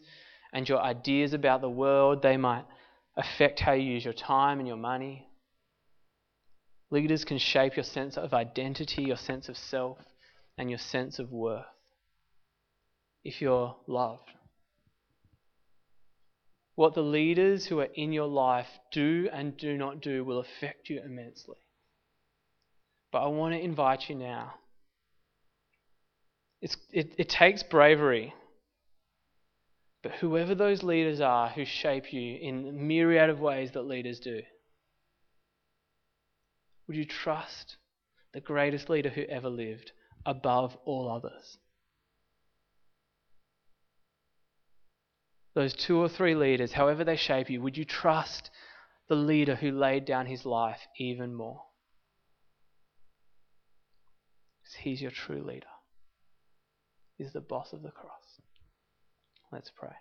and 0.54 0.70
your 0.70 0.80
ideas 0.80 1.34
about 1.34 1.62
the 1.62 1.70
world. 1.70 2.22
They 2.22 2.38
might 2.38 2.66
affect 3.18 3.60
how 3.60 3.74
you 3.74 3.94
use 3.94 4.06
your 4.06 4.14
time 4.14 4.60
and 4.60 4.68
your 4.68 4.78
money. 4.78 5.28
Leaders 6.92 7.26
can 7.26 7.40
shape 7.40 7.76
your 7.76 7.84
sense 7.84 8.18
of 8.18 8.34
identity, 8.34 9.04
your 9.04 9.18
sense 9.18 9.50
of 9.50 9.58
self, 9.58 9.98
and 10.58 10.70
your 10.70 10.80
sense 10.80 11.18
of 11.18 11.32
worth 11.32 11.66
if 13.24 13.42
you're 13.42 13.76
loved. 13.88 14.30
What 16.76 16.96
the 16.96 17.02
leaders 17.02 17.66
who 17.66 17.80
are 17.80 17.90
in 17.96 18.12
your 18.12 18.28
life 18.28 18.68
do 18.92 19.30
and 19.32 19.56
do 19.56 19.78
not 19.78 20.02
do 20.02 20.24
will 20.24 20.40
affect 20.40 20.90
you 20.90 21.02
immensely. 21.04 21.58
But 23.12 23.24
I 23.24 23.28
want 23.28 23.54
to 23.54 23.62
invite 23.62 24.10
you 24.10 24.16
now. 24.16 24.56
It, 26.62 26.76
it 26.92 27.30
takes 27.30 27.62
bravery. 27.62 28.34
But 30.02 30.14
whoever 30.14 30.56
those 30.56 30.82
leaders 30.82 31.22
are 31.22 31.50
who 31.50 31.64
shape 31.64 32.12
you 32.12 32.38
in 32.38 32.88
myriad 32.88 33.30
of 33.30 33.40
ways 33.40 33.72
that 33.72 33.84
leaders 33.84 34.20
do, 34.20 34.42
would 36.88 36.98
you 36.98 37.06
trust 37.06 37.78
the 38.34 38.42
greatest 38.42 38.90
leader 38.90 39.10
who 39.10 39.24
ever 39.24 39.50
lived 39.50 39.92
above 40.26 40.76
all 40.86 41.10
others? 41.10 41.58
Those 45.54 45.74
two 45.74 45.98
or 45.98 46.10
three 46.10 46.36
leaders, 46.36 46.74
however 46.74 47.04
they 47.04 47.16
shape 47.16 47.50
you, 47.50 47.62
would 47.62 47.78
you 47.78 47.86
trust 47.86 48.50
the 49.08 49.16
leader 49.16 49.56
who 49.56 49.72
laid 49.72 50.06
down 50.06 50.26
his 50.26 50.46
life 50.46 50.80
even 50.98 51.34
more? 51.34 51.62
Because 54.62 54.76
he's 54.76 55.02
your 55.02 55.12
true 55.12 55.44
leader. 55.44 55.68
He's 57.18 57.34
the 57.34 57.42
boss 57.42 57.74
of 57.74 57.84
the 57.84 57.92
cross. 57.92 58.42
Let's 59.52 59.70
pray. 59.70 59.94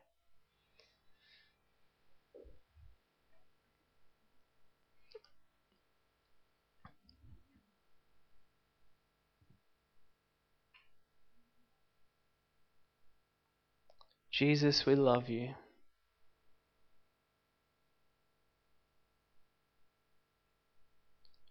Jesus, 14.42 14.84
we 14.84 14.96
love 14.96 15.28
you. 15.28 15.50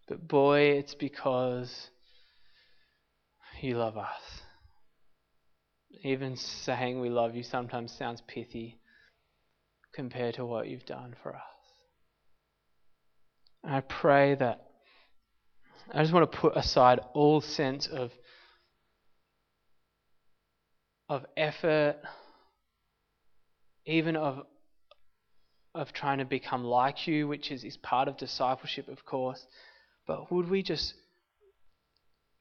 But 0.06 0.28
boy, 0.28 0.60
it's 0.72 0.94
because 0.94 1.88
you 3.62 3.78
love 3.78 3.96
us. 3.96 4.42
Even 6.04 6.36
saying 6.36 7.00
we 7.00 7.08
love 7.08 7.34
you 7.34 7.42
sometimes 7.42 7.92
sounds 7.92 8.22
pithy 8.28 8.78
compared 9.94 10.34
to 10.34 10.44
what 10.44 10.68
you've 10.68 10.84
done 10.84 11.14
for 11.22 11.34
us. 11.34 11.40
And 13.64 13.74
I 13.74 13.80
pray 13.80 14.34
that 14.34 14.66
I 15.90 16.02
just 16.02 16.12
want 16.12 16.30
to 16.30 16.38
put 16.38 16.58
aside 16.58 17.00
all 17.14 17.40
sense 17.40 17.86
of 17.86 18.12
of 21.08 21.24
effort 21.38 21.96
even 23.86 24.16
of 24.16 24.46
of 25.74 25.92
trying 25.92 26.18
to 26.18 26.24
become 26.24 26.64
like 26.64 27.06
you, 27.06 27.26
which 27.26 27.50
is, 27.50 27.64
is 27.64 27.78
part 27.78 28.06
of 28.06 28.18
discipleship, 28.18 28.88
of 28.88 29.04
course. 29.06 29.46
But 30.06 30.30
would 30.30 30.50
we 30.50 30.62
just 30.62 30.92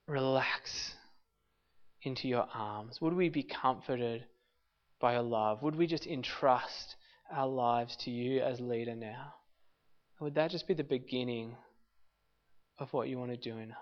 relax 0.08 0.96
into 2.04 2.28
your 2.28 2.48
arms? 2.54 3.00
Would 3.00 3.14
we 3.14 3.30
be 3.30 3.44
comforted 3.44 4.26
by 5.00 5.14
your 5.14 5.22
love? 5.22 5.64
Would 5.64 5.76
we 5.76 5.88
just 5.88 6.06
entrust 6.06 6.96
our 7.32 7.48
lives 7.48 7.96
to 7.98 8.12
you 8.12 8.42
as 8.42 8.60
leader 8.60 8.96
now? 8.96 9.34
Would 10.20 10.36
that 10.36 10.52
just 10.52 10.68
be 10.68 10.74
the 10.74 10.84
beginning 10.84 11.56
of 12.78 12.92
what 12.94 13.08
you 13.08 13.18
want 13.18 13.32
to 13.32 13.38
do 13.38 13.58
in 13.58 13.72
us? 13.72 13.78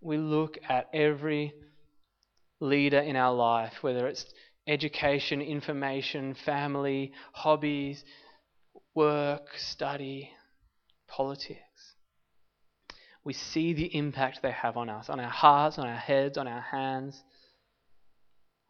We 0.00 0.16
look 0.16 0.58
at 0.68 0.88
every 0.94 1.52
leader 2.60 3.00
in 3.00 3.16
our 3.16 3.34
life, 3.34 3.82
whether 3.82 4.06
it's 4.06 4.24
education, 4.70 5.42
information, 5.42 6.32
family, 6.32 7.12
hobbies, 7.32 8.04
work, 8.94 9.48
study, 9.56 10.30
politics. 11.08 11.58
We 13.24 13.32
see 13.32 13.74
the 13.74 13.94
impact 13.94 14.40
they 14.42 14.52
have 14.52 14.76
on 14.76 14.88
us, 14.88 15.10
on 15.10 15.18
our 15.18 15.28
hearts, 15.28 15.78
on 15.78 15.88
our 15.88 15.96
heads, 15.96 16.38
on 16.38 16.46
our 16.46 16.60
hands, 16.60 17.20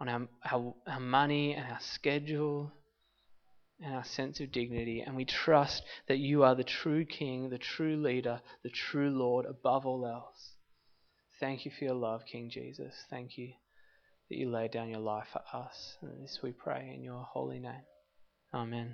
on 0.00 0.08
our, 0.08 0.26
our, 0.50 0.74
our 0.86 1.00
money 1.00 1.52
and 1.52 1.70
our 1.70 1.78
schedule 1.80 2.72
and 3.82 3.94
our 3.94 4.04
sense 4.04 4.40
of 4.40 4.50
dignity. 4.50 5.02
And 5.06 5.14
we 5.14 5.26
trust 5.26 5.82
that 6.08 6.18
you 6.18 6.42
are 6.44 6.54
the 6.54 6.64
true 6.64 7.04
King, 7.04 7.50
the 7.50 7.58
true 7.58 7.96
leader, 7.96 8.40
the 8.62 8.70
true 8.70 9.10
Lord 9.10 9.44
above 9.44 9.84
all 9.84 10.06
else. 10.06 10.54
Thank 11.38 11.66
you 11.66 11.70
for 11.70 11.84
your 11.84 11.94
love, 11.94 12.22
King 12.24 12.48
Jesus. 12.50 12.94
Thank 13.10 13.36
you 13.36 13.52
that 14.30 14.38
you 14.38 14.48
lay 14.48 14.68
down 14.68 14.88
your 14.88 15.00
life 15.00 15.28
for 15.32 15.42
us. 15.52 15.96
And 16.00 16.22
this 16.22 16.40
we 16.42 16.52
pray 16.52 16.92
in 16.94 17.02
your 17.02 17.22
holy 17.22 17.58
name. 17.58 17.82
Amen. 18.54 18.88